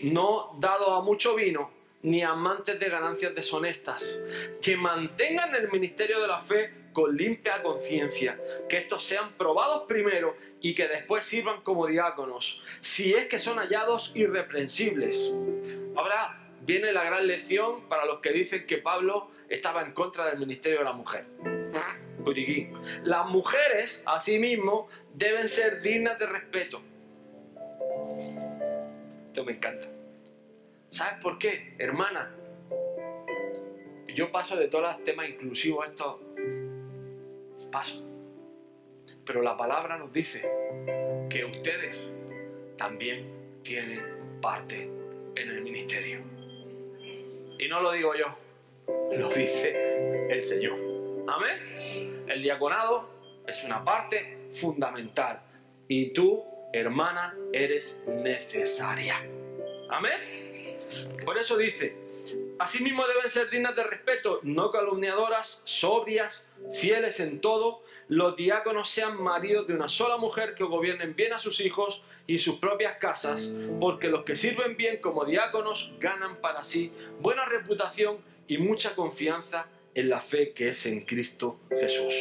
No 0.02 0.56
dados 0.59 0.88
a 0.90 1.02
mucho 1.02 1.35
vino, 1.35 1.70
ni 2.02 2.22
amantes 2.22 2.78
de 2.80 2.88
ganancias 2.88 3.35
deshonestas, 3.35 4.20
que 4.61 4.76
mantengan 4.76 5.54
el 5.54 5.70
ministerio 5.70 6.20
de 6.20 6.28
la 6.28 6.38
fe 6.38 6.80
con 6.92 7.16
limpia 7.16 7.62
conciencia, 7.62 8.38
que 8.68 8.79
estos 8.79 9.05
sean 9.05 9.33
probados 9.33 9.85
primero 9.88 10.37
y 10.61 10.74
que 10.74 10.88
después 10.88 11.24
sirvan 11.24 11.62
como 11.62 11.87
diáconos, 11.87 12.61
si 12.81 13.14
es 13.14 13.26
que 13.26 13.38
son 13.38 13.59
hallados 13.59 14.12
irreprensibles. 14.14 15.33
Ahora 15.96 16.40
viene 16.62 16.92
la 16.92 17.05
gran 17.05 17.26
lección 17.26 17.88
para 17.88 18.05
los 18.05 18.20
que 18.20 18.31
dicen 18.33 18.66
que 18.66 18.79
Pablo 18.79 19.31
estaba 19.48 19.83
en 19.83 19.92
contra 19.92 20.26
del 20.26 20.38
ministerio 20.38 20.79
de 20.79 20.85
la 20.85 20.92
mujer. 20.92 21.24
Las 23.03 23.26
mujeres, 23.26 24.03
asimismo, 24.07 24.88
deben 25.14 25.48
ser 25.48 25.81
dignas 25.81 26.18
de 26.18 26.26
respeto. 26.26 26.83
Esto 29.24 29.44
me 29.44 29.53
encanta. 29.53 29.88
¿Sabes 30.90 31.14
por 31.22 31.38
qué, 31.38 31.74
hermana? 31.79 32.35
Yo 34.14 34.31
paso 34.33 34.57
de 34.57 34.68
todos 34.68 34.85
los 34.85 35.05
temas 35.05 35.29
inclusivos 35.29 35.87
estos 35.87 36.20
paso. 37.70 38.04
Pero 39.24 39.42
la 39.42 39.56
palabra 39.56 39.96
nos 39.96 40.12
dice 40.12 40.48
que 41.28 41.44
ustedes 41.44 42.12
también 42.76 43.61
tienen 43.62 44.38
parte 44.40 44.90
en 45.37 45.48
el 45.50 45.62
ministerio. 45.62 46.20
Y 47.59 47.68
no 47.68 47.80
lo 47.80 47.92
digo 47.92 48.14
yo, 48.14 48.26
lo 49.12 49.28
dice 49.28 50.26
el 50.30 50.42
Señor. 50.42 50.78
Amén. 51.28 52.24
El 52.28 52.42
diaconado 52.42 53.09
es 53.46 53.62
una 53.64 53.85
parte 53.85 54.48
fundamental 54.50 55.42
y 55.88 56.12
tú, 56.12 56.44
hermana, 56.72 57.37
eres 57.52 58.02
necesaria. 58.06 59.16
Amén. 59.90 60.78
Por 61.24 61.37
eso 61.37 61.56
dice, 61.56 61.94
asimismo 62.61 63.07
deben 63.07 63.31
ser 63.31 63.49
dignas 63.49 63.75
de 63.75 63.83
respeto, 63.83 64.40
no 64.42 64.70
calumniadoras, 64.70 65.62
sobrias, 65.64 66.53
fieles 66.75 67.18
en 67.18 67.40
todo. 67.40 67.83
Los 68.09 68.37
diáconos 68.37 68.90
sean 68.90 69.20
maridos 69.20 69.66
de 69.66 69.75
una 69.75 69.88
sola 69.88 70.18
mujer 70.18 70.55
que 70.55 70.64
gobiernen 70.64 71.16
bien 71.16 71.33
a 71.33 71.38
sus 71.38 71.61
hijos 71.61 72.03
y 72.27 72.38
sus 72.38 72.57
propias 72.57 72.96
casas, 72.96 73.51
porque 73.81 74.09
los 74.09 74.25
que 74.25 74.37
sirven 74.37 74.77
bien 74.77 74.99
como 74.99 75.25
diáconos 75.25 75.92
ganan 75.99 76.37
para 76.37 76.62
sí 76.62 76.92
buena 77.20 77.46
reputación 77.46 78.18
y 78.46 78.59
mucha 78.59 78.94
confianza 78.94 79.66
en 79.94 80.11
la 80.11 80.20
fe 80.20 80.53
que 80.53 80.68
es 80.68 80.85
en 80.85 81.07
Cristo 81.07 81.61
Jesús. 81.70 82.14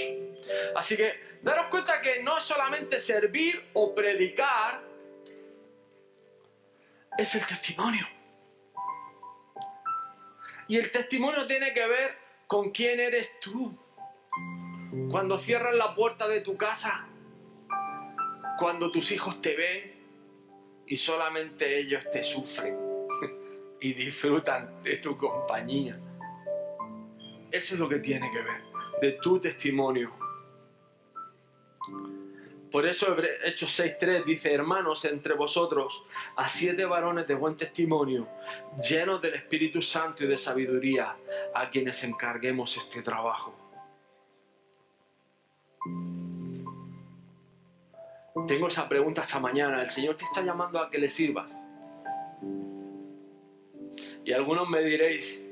Así 0.73 0.95
que 0.95 1.19
daros 1.41 1.67
cuenta 1.67 2.01
que 2.01 2.23
no 2.23 2.37
es 2.37 2.45
solamente 2.45 2.99
servir 3.01 3.61
o 3.73 3.93
predicar, 3.93 4.81
es 7.17 7.35
el 7.35 7.45
testimonio. 7.45 8.07
Y 10.69 10.77
el 10.77 10.91
testimonio 10.91 11.47
tiene 11.47 11.73
que 11.73 11.85
ver 11.87 12.15
con 12.45 12.69
quién 12.69 12.99
eres 12.99 13.39
tú. 13.39 13.75
Cuando 15.09 15.39
cierras 15.39 15.73
la 15.73 15.95
puerta 15.95 16.27
de 16.27 16.41
tu 16.41 16.57
casa, 16.57 17.07
cuando 18.59 18.91
tus 18.91 19.11
hijos 19.11 19.41
te 19.41 19.55
ven 19.55 20.83
y 20.85 20.95
solamente 20.95 21.79
ellos 21.79 22.09
te 22.11 22.21
sufren 22.21 22.77
y 23.81 23.93
disfrutan 23.93 24.83
de 24.83 24.97
tu 24.97 25.17
compañía. 25.17 25.99
Eso 27.51 27.73
es 27.73 27.79
lo 27.79 27.89
que 27.89 27.97
tiene 27.97 28.29
que 28.31 28.43
ver, 28.43 28.61
de 29.01 29.19
tu 29.23 29.39
testimonio. 29.39 30.13
Por 32.71 32.85
eso 32.85 33.15
Hechos 33.43 33.79
6.3 33.79 34.23
dice, 34.25 34.53
hermanos, 34.53 35.03
entre 35.05 35.33
vosotros, 35.33 36.03
a 36.35 36.47
siete 36.47 36.85
varones 36.85 37.25
de 37.27 37.33
buen 37.33 37.57
testimonio, 37.57 38.27
llenos 38.87 39.21
del 39.21 39.33
Espíritu 39.35 39.81
Santo 39.81 40.23
y 40.23 40.27
de 40.27 40.37
sabiduría, 40.37 41.15
a 41.55 41.69
quienes 41.69 42.03
encarguemos 42.03 42.77
este 42.77 43.01
trabajo. 43.01 43.55
Tengo 48.47 48.67
esa 48.67 48.87
pregunta 48.87 49.21
esta 49.21 49.39
mañana. 49.39 49.81
El 49.81 49.89
Señor 49.89 50.15
te 50.15 50.25
está 50.25 50.41
llamando 50.41 50.79
a 50.79 50.89
que 50.89 50.97
le 50.97 51.09
sirvas. 51.09 51.51
Y 54.23 54.31
algunos 54.31 54.69
me 54.69 54.81
diréis, 54.83 55.43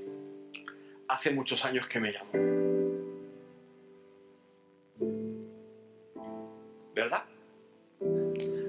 hace 1.08 1.32
muchos 1.32 1.66
años 1.66 1.88
que 1.88 2.00
me 2.00 2.12
llamo. 2.12 2.67
¿Verdad? 6.98 7.26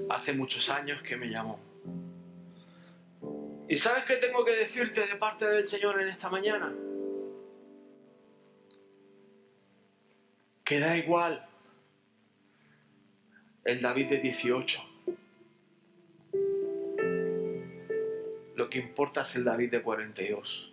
Hace 0.07 0.33
muchos 0.33 0.69
años 0.69 1.01
que 1.01 1.17
me 1.17 1.31
llamó. 1.31 1.59
¿Y 3.67 3.75
sabes 3.75 4.03
qué 4.03 4.17
tengo 4.17 4.45
que 4.45 4.51
decirte 4.51 5.07
de 5.07 5.15
parte 5.15 5.45
del 5.45 5.65
Señor 5.65 5.99
en 5.99 6.09
esta 6.09 6.29
mañana? 6.29 6.71
Que 10.63 10.79
da 10.79 10.95
igual 10.95 11.43
el 13.65 13.81
David 13.81 14.09
de 14.09 14.17
18. 14.19 14.79
Lo 18.57 18.69
que 18.69 18.77
importa 18.77 19.21
es 19.23 19.35
el 19.37 19.43
David 19.43 19.71
de 19.71 19.81
42 19.81 20.69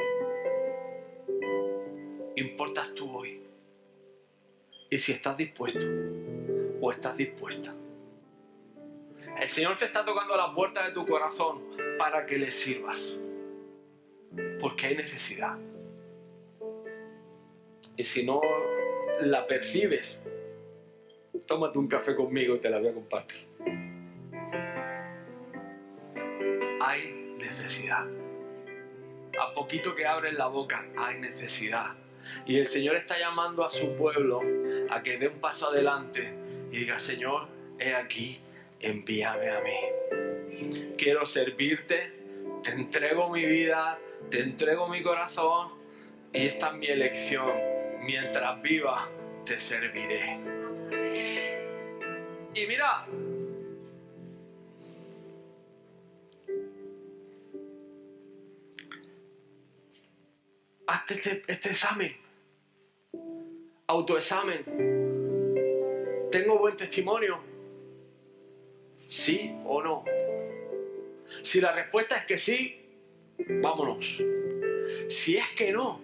importas 2.37 2.95
tú 2.95 3.11
hoy. 3.17 3.41
Y 4.91 4.99
si 4.99 5.13
estás 5.13 5.39
dispuesto 5.39 5.81
o 6.81 6.91
estás 6.91 7.17
dispuesta. 7.17 7.75
El 9.41 9.49
Señor 9.49 9.77
te 9.77 9.85
está 9.85 10.05
tocando 10.05 10.35
la 10.37 10.55
puerta 10.55 10.87
de 10.87 10.93
tu 10.93 11.07
corazón 11.07 11.63
para 11.99 12.25
que 12.25 12.39
le 12.39 12.51
sirvas. 12.51 13.19
Porque 14.61 14.87
hay 14.87 14.97
necesidad. 14.97 15.59
Y 17.97 18.05
si 18.05 18.25
no 18.25 18.41
la 19.21 19.47
percibes, 19.47 20.21
tómate 21.47 21.79
un 21.79 21.89
café 21.89 22.15
conmigo 22.15 22.57
y 22.57 22.59
te 22.61 22.71
la 22.71 22.79
voy 22.79 22.89
a 22.89 22.95
compartir. 22.95 23.47
Hay 26.81 27.35
necesidad. 27.39 28.07
A 29.39 29.53
poquito 29.55 29.95
que 29.95 30.07
abres 30.07 30.35
la 30.35 30.47
boca, 30.47 30.87
hay 30.97 31.21
necesidad. 31.21 31.95
Y 32.47 32.59
el 32.59 32.67
Señor 32.67 32.97
está 32.97 33.19
llamando 33.19 33.65
a 33.65 33.71
su 33.71 33.95
pueblo 33.97 34.41
a 34.91 35.03
que 35.03 35.19
dé 35.19 35.29
un 35.29 35.39
paso 35.41 35.69
adelante 35.69 36.46
y 36.71 36.79
diga, 36.79 36.99
Señor, 36.99 37.49
he 37.79 37.95
aquí, 37.95 38.41
envíame 38.81 39.51
a 39.51 39.61
mí. 39.61 40.95
Quiero 40.97 41.27
servirte, 41.27 42.13
te 42.63 42.71
entrego 42.73 43.31
mi 43.31 43.45
vida, 43.45 43.99
te 44.31 44.41
entrego 44.41 44.89
mi 44.89 45.03
corazón 45.03 45.73
y 46.33 46.47
esta 46.47 46.71
es 46.71 46.75
mi 46.75 46.87
elección. 46.87 47.53
Mientras 48.03 48.61
viva, 48.63 49.09
te 49.45 49.59
serviré. 49.59 50.39
Y 52.55 52.67
mira, 52.67 53.07
hazte 60.87 61.15
este, 61.15 61.43
este, 61.47 61.71
examen, 61.71 62.17
autoexamen. 63.87 65.06
¿Tengo 66.67 66.75
buen 66.75 66.77
testimonio? 66.77 67.41
¿Sí 69.09 69.55
o 69.67 69.81
no? 69.81 70.05
Si 71.41 71.61
la 71.61 71.71
respuesta 71.71 72.17
es 72.17 72.25
que 72.25 72.39
sí, 72.39 72.85
vámonos. 73.63 74.21
Si 75.09 75.37
es 75.37 75.49
que 75.51 75.71
no, 75.71 76.01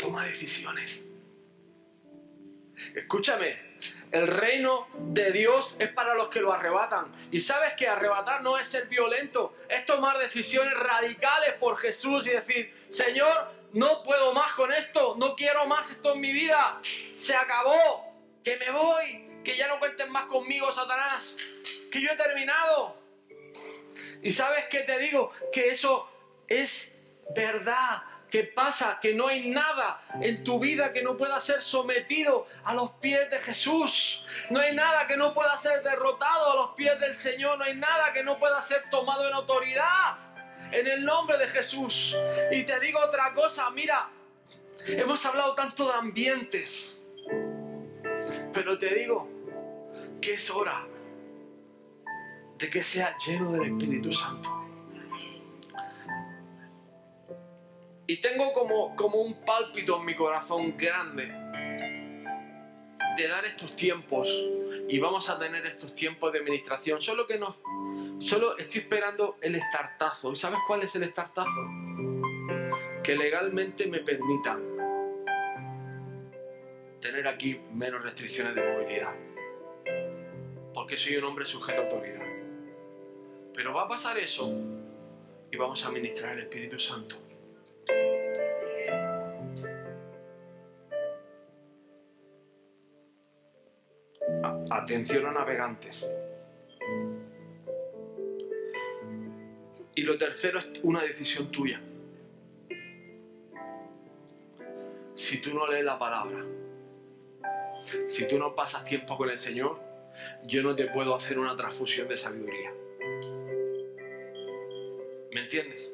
toma 0.00 0.26
decisiones. 0.26 1.04
Escúchame, 2.96 3.76
el 4.10 4.26
reino 4.26 4.88
de 4.98 5.30
Dios 5.30 5.76
es 5.78 5.90
para 5.92 6.16
los 6.16 6.26
que 6.28 6.40
lo 6.40 6.52
arrebatan. 6.52 7.12
Y 7.30 7.38
sabes 7.38 7.74
que 7.74 7.86
arrebatar 7.86 8.42
no 8.42 8.58
es 8.58 8.66
ser 8.66 8.88
violento, 8.88 9.54
es 9.68 9.86
tomar 9.86 10.18
decisiones 10.18 10.74
radicales 10.74 11.52
por 11.60 11.76
Jesús 11.76 12.26
y 12.26 12.30
decir, 12.30 12.74
Señor, 12.88 13.52
no 13.74 14.02
puedo 14.02 14.32
más 14.32 14.52
con 14.54 14.72
esto, 14.72 15.14
no 15.16 15.36
quiero 15.36 15.64
más 15.66 15.92
esto 15.92 16.14
en 16.14 16.20
mi 16.20 16.32
vida, 16.32 16.80
se 17.14 17.36
acabó, 17.36 18.07
que 18.44 18.56
me 18.56 18.70
voy, 18.70 19.42
que 19.44 19.56
ya 19.56 19.68
no 19.68 19.78
cuenten 19.78 20.10
más 20.10 20.24
conmigo, 20.24 20.70
Satanás, 20.72 21.34
que 21.90 22.00
yo 22.00 22.10
he 22.10 22.16
terminado. 22.16 22.96
Y 24.22 24.32
sabes 24.32 24.66
que 24.66 24.80
te 24.80 24.98
digo 24.98 25.30
que 25.52 25.68
eso 25.68 26.08
es 26.48 26.98
verdad. 27.34 28.02
¿Qué 28.30 28.44
pasa? 28.44 28.98
Que 29.00 29.14
no 29.14 29.28
hay 29.28 29.48
nada 29.48 30.02
en 30.20 30.44
tu 30.44 30.58
vida 30.58 30.92
que 30.92 31.02
no 31.02 31.16
pueda 31.16 31.40
ser 31.40 31.62
sometido 31.62 32.46
a 32.64 32.74
los 32.74 32.90
pies 32.92 33.30
de 33.30 33.38
Jesús. 33.38 34.24
No 34.50 34.60
hay 34.60 34.74
nada 34.74 35.06
que 35.06 35.16
no 35.16 35.32
pueda 35.32 35.56
ser 35.56 35.82
derrotado 35.82 36.52
a 36.52 36.54
los 36.56 36.74
pies 36.74 37.00
del 37.00 37.14
Señor. 37.14 37.56
No 37.58 37.64
hay 37.64 37.76
nada 37.76 38.12
que 38.12 38.22
no 38.22 38.38
pueda 38.38 38.60
ser 38.60 38.90
tomado 38.90 39.26
en 39.26 39.32
autoridad 39.32 40.18
en 40.72 40.86
el 40.86 41.04
nombre 41.04 41.38
de 41.38 41.48
Jesús. 41.48 42.16
Y 42.50 42.64
te 42.64 42.78
digo 42.80 43.00
otra 43.00 43.32
cosa, 43.34 43.70
mira, 43.70 44.10
hemos 44.86 45.24
hablado 45.24 45.54
tanto 45.54 45.86
de 45.86 45.94
ambientes, 45.94 46.97
pero 48.58 48.76
te 48.76 48.92
digo 48.92 49.28
que 50.20 50.34
es 50.34 50.50
hora 50.50 50.84
de 52.58 52.68
que 52.68 52.82
sea 52.82 53.16
lleno 53.24 53.52
del 53.52 53.70
Espíritu 53.70 54.12
Santo. 54.12 54.50
Y 58.08 58.20
tengo 58.20 58.52
como, 58.52 58.96
como 58.96 59.20
un 59.20 59.44
pálpito 59.44 60.00
en 60.00 60.06
mi 60.06 60.16
corazón 60.16 60.76
grande 60.76 61.28
de 63.16 63.28
dar 63.28 63.44
estos 63.44 63.76
tiempos. 63.76 64.28
Y 64.88 64.98
vamos 64.98 65.30
a 65.30 65.38
tener 65.38 65.64
estos 65.64 65.94
tiempos 65.94 66.32
de 66.32 66.40
administración. 66.40 67.00
Solo 67.00 67.28
que 67.28 67.38
nos. 67.38 67.60
Solo 68.18 68.58
estoy 68.58 68.80
esperando 68.80 69.36
el 69.40 69.54
estartazo. 69.54 70.32
¿Y 70.32 70.36
sabes 70.36 70.58
cuál 70.66 70.82
es 70.82 70.96
el 70.96 71.04
estartazo? 71.04 71.60
Que 73.04 73.14
legalmente 73.14 73.86
me 73.86 74.00
permitan 74.00 74.77
tener 77.00 77.26
aquí 77.28 77.60
menos 77.72 78.02
restricciones 78.02 78.54
de 78.54 78.62
movilidad. 78.62 79.14
Porque 80.74 80.96
soy 80.96 81.16
un 81.16 81.24
hombre 81.24 81.44
sujeto 81.44 81.80
a 81.80 81.84
autoridad. 81.84 82.26
Pero 83.54 83.74
va 83.74 83.82
a 83.82 83.88
pasar 83.88 84.18
eso 84.18 84.52
y 85.50 85.56
vamos 85.56 85.84
a 85.84 85.88
administrar 85.88 86.34
el 86.34 86.44
Espíritu 86.44 86.78
Santo. 86.78 87.16
Atención 94.70 95.26
a 95.26 95.32
navegantes. 95.32 96.08
Y 99.94 100.02
lo 100.02 100.16
tercero 100.16 100.60
es 100.60 100.66
una 100.82 101.02
decisión 101.02 101.50
tuya. 101.50 101.80
si 105.28 105.42
tú 105.42 105.52
no 105.52 105.66
lees 105.66 105.84
la 105.84 105.98
palabra, 105.98 106.42
si 108.08 108.26
tú 108.28 108.38
no 108.38 108.54
pasas 108.54 108.84
tiempo 108.84 109.16
con 109.16 109.30
el 109.30 109.38
Señor, 109.38 109.78
yo 110.44 110.62
no 110.62 110.74
te 110.74 110.86
puedo 110.86 111.14
hacer 111.14 111.38
una 111.38 111.54
transfusión 111.56 112.08
de 112.08 112.16
sabiduría. 112.16 112.72
¿Me 115.32 115.42
entiendes? 115.42 115.90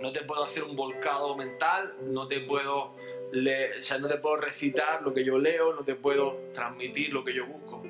No 0.00 0.12
te 0.12 0.22
puedo 0.22 0.44
hacer 0.44 0.64
un 0.64 0.76
volcado 0.76 1.36
mental, 1.36 1.94
no 2.02 2.26
te 2.28 2.40
puedo 2.40 2.94
o 3.30 3.82
sea, 3.82 3.98
no 3.98 4.08
te 4.08 4.16
puedo 4.16 4.36
recitar 4.36 5.02
lo 5.02 5.12
que 5.12 5.24
yo 5.24 5.38
leo, 5.38 5.74
no 5.74 5.84
te 5.84 5.94
puedo 5.94 6.50
transmitir 6.52 7.12
lo 7.12 7.24
que 7.24 7.34
yo 7.34 7.46
busco. 7.46 7.82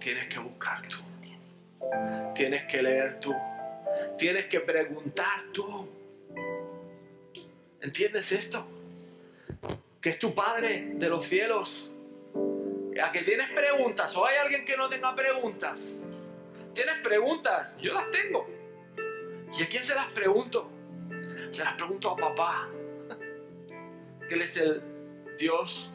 Tienes 0.00 0.28
que 0.28 0.38
buscar 0.40 0.82
tú. 0.88 0.96
Tienes 2.34 2.64
que 2.64 2.82
leer 2.82 3.20
tú. 3.20 3.32
Tienes 4.18 4.46
que 4.46 4.60
preguntar 4.60 5.44
tú. 5.52 5.88
¿Entiendes 7.80 8.32
esto? 8.32 8.66
Que 10.04 10.10
es 10.10 10.18
tu 10.18 10.34
Padre 10.34 10.90
de 10.96 11.08
los 11.08 11.24
cielos. 11.24 11.90
¿A 13.02 13.10
que 13.10 13.22
tienes 13.22 13.48
preguntas? 13.52 14.14
¿O 14.14 14.26
hay 14.26 14.36
alguien 14.36 14.66
que 14.66 14.76
no 14.76 14.86
tenga 14.86 15.14
preguntas? 15.14 15.80
¿Tienes 16.74 16.96
preguntas? 16.96 17.74
Yo 17.80 17.94
las 17.94 18.10
tengo. 18.10 18.46
¿Y 19.58 19.62
a 19.62 19.66
quién 19.66 19.82
se 19.82 19.94
las 19.94 20.12
pregunto? 20.12 20.70
Se 21.50 21.64
las 21.64 21.72
pregunto 21.72 22.10
a 22.10 22.16
papá, 22.16 22.68
que 24.28 24.34
Él 24.34 24.42
es 24.42 24.58
el 24.58 24.82
Dios 25.38 25.90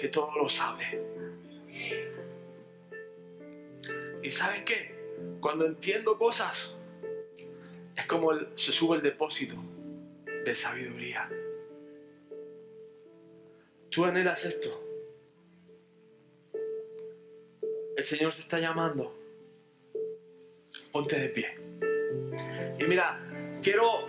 que 0.00 0.08
todo 0.08 0.36
lo 0.36 0.48
sabe. 0.48 1.00
¿Y 4.20 4.32
sabes 4.32 4.64
qué? 4.64 4.96
Cuando 5.38 5.64
entiendo 5.64 6.18
cosas, 6.18 6.74
es 7.94 8.06
como 8.06 8.32
se 8.56 8.72
sube 8.72 8.96
el 8.96 9.02
depósito 9.02 9.54
de 10.44 10.56
sabiduría. 10.56 11.30
Tú 13.94 14.04
anhelas 14.04 14.44
esto. 14.44 14.80
El 17.96 18.02
Señor 18.02 18.32
se 18.32 18.40
está 18.40 18.58
llamando. 18.58 19.16
Ponte 20.90 21.16
de 21.16 21.28
pie. 21.28 21.56
Y 22.80 22.84
mira, 22.84 23.20
quiero 23.62 24.08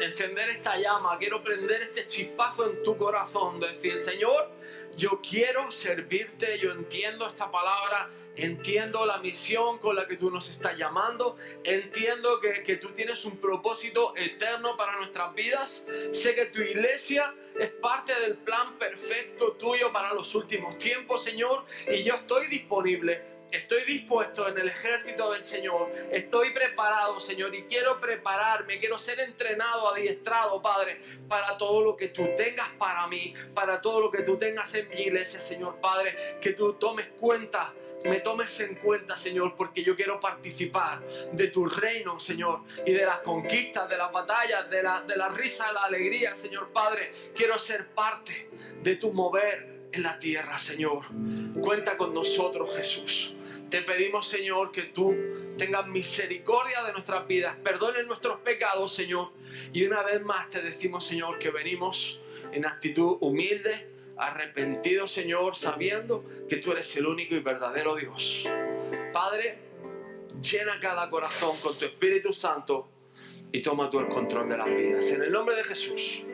encender 0.00 0.48
esta 0.48 0.78
llama, 0.78 1.18
quiero 1.18 1.42
prender 1.44 1.82
este 1.82 2.08
chispazo 2.08 2.70
en 2.70 2.82
tu 2.82 2.96
corazón, 2.96 3.60
decir, 3.60 4.00
Señor, 4.00 4.50
yo 4.96 5.20
quiero 5.20 5.70
servirte, 5.70 6.58
yo 6.58 6.72
entiendo 6.72 7.26
esta 7.26 7.50
palabra, 7.50 8.08
entiendo 8.34 9.04
la 9.04 9.18
misión 9.18 9.78
con 9.78 9.94
la 9.94 10.06
que 10.06 10.16
tú 10.16 10.30
nos 10.30 10.48
estás 10.48 10.78
llamando, 10.78 11.36
entiendo 11.64 12.40
que, 12.40 12.62
que 12.62 12.76
tú 12.76 12.92
tienes 12.92 13.26
un 13.26 13.36
propósito 13.36 14.16
eterno 14.16 14.74
para 14.78 14.96
nuestras 14.96 15.34
vidas, 15.34 15.86
sé 16.12 16.34
que 16.34 16.46
tu 16.46 16.62
iglesia 16.62 17.34
es 17.60 17.70
parte 17.72 18.18
del 18.20 18.38
plan 18.38 18.78
perfecto 18.78 19.52
tuyo 19.52 19.92
para 19.92 20.14
los 20.14 20.34
últimos 20.34 20.78
tiempos, 20.78 21.22
Señor, 21.22 21.64
y 21.86 22.02
yo 22.02 22.14
estoy 22.14 22.46
disponible 22.46 23.22
Estoy 23.50 23.84
dispuesto 23.84 24.48
en 24.48 24.58
el 24.58 24.68
ejército 24.68 25.32
del 25.32 25.42
Señor. 25.42 25.90
Estoy 26.12 26.52
preparado, 26.52 27.18
Señor, 27.18 27.54
y 27.54 27.64
quiero 27.64 28.00
prepararme, 28.00 28.78
quiero 28.78 28.98
ser 28.98 29.18
entrenado, 29.20 29.88
adiestrado, 29.88 30.62
Padre, 30.62 31.00
para 31.28 31.58
todo 31.58 31.82
lo 31.82 31.96
que 31.96 32.08
tú 32.08 32.28
tengas 32.36 32.68
para 32.78 33.06
mí, 33.08 33.34
para 33.54 33.80
todo 33.80 34.00
lo 34.00 34.10
que 34.10 34.22
tú 34.22 34.36
tengas 34.36 34.72
en 34.74 34.88
mi 34.88 35.02
iglesia, 35.02 35.40
Señor, 35.40 35.80
Padre. 35.80 36.38
Que 36.40 36.52
tú 36.52 36.74
tomes 36.74 37.08
cuenta, 37.18 37.72
me 38.04 38.20
tomes 38.20 38.58
en 38.60 38.76
cuenta, 38.76 39.16
Señor, 39.16 39.56
porque 39.56 39.82
yo 39.82 39.96
quiero 39.96 40.20
participar 40.20 41.00
de 41.32 41.48
tu 41.48 41.66
reino, 41.66 42.20
Señor, 42.20 42.60
y 42.86 42.92
de 42.92 43.04
las 43.04 43.18
conquistas, 43.18 43.88
de 43.88 43.96
las 43.96 44.12
batallas, 44.12 44.70
de 44.70 44.82
la, 44.82 45.02
de 45.02 45.16
la 45.16 45.28
risa, 45.28 45.66
de 45.68 45.72
la 45.74 45.84
alegría, 45.84 46.36
Señor, 46.36 46.70
Padre. 46.72 47.12
Quiero 47.34 47.58
ser 47.58 47.88
parte 47.88 48.48
de 48.80 48.96
tu 48.96 49.12
mover 49.12 49.79
en 49.92 50.02
la 50.02 50.18
tierra, 50.18 50.58
Señor. 50.58 51.04
Cuenta 51.60 51.96
con 51.96 52.14
nosotros, 52.14 52.74
Jesús. 52.76 53.34
Te 53.70 53.82
pedimos, 53.82 54.26
Señor, 54.26 54.72
que 54.72 54.82
tú 54.82 55.14
tengas 55.56 55.86
misericordia 55.86 56.82
de 56.82 56.92
nuestras 56.92 57.26
vidas, 57.26 57.56
perdones 57.62 58.06
nuestros 58.06 58.40
pecados, 58.40 58.92
Señor. 58.92 59.30
Y 59.72 59.84
una 59.84 60.02
vez 60.02 60.22
más 60.22 60.50
te 60.50 60.60
decimos, 60.60 61.06
Señor, 61.06 61.38
que 61.38 61.50
venimos 61.50 62.20
en 62.52 62.66
actitud 62.66 63.16
humilde, 63.20 63.88
arrepentido, 64.16 65.06
Señor, 65.06 65.56
sabiendo 65.56 66.24
que 66.48 66.56
tú 66.56 66.72
eres 66.72 66.94
el 66.96 67.06
único 67.06 67.34
y 67.34 67.40
verdadero 67.40 67.94
Dios. 67.94 68.44
Padre, 69.12 69.58
llena 70.40 70.78
cada 70.80 71.08
corazón 71.08 71.56
con 71.62 71.78
tu 71.78 71.84
Espíritu 71.84 72.32
Santo 72.32 72.88
y 73.52 73.62
toma 73.62 73.88
tú 73.90 74.00
el 74.00 74.08
control 74.08 74.48
de 74.48 74.58
las 74.58 74.68
vidas. 74.68 75.06
En 75.06 75.22
el 75.22 75.32
nombre 75.32 75.56
de 75.56 75.64
Jesús. 75.64 76.24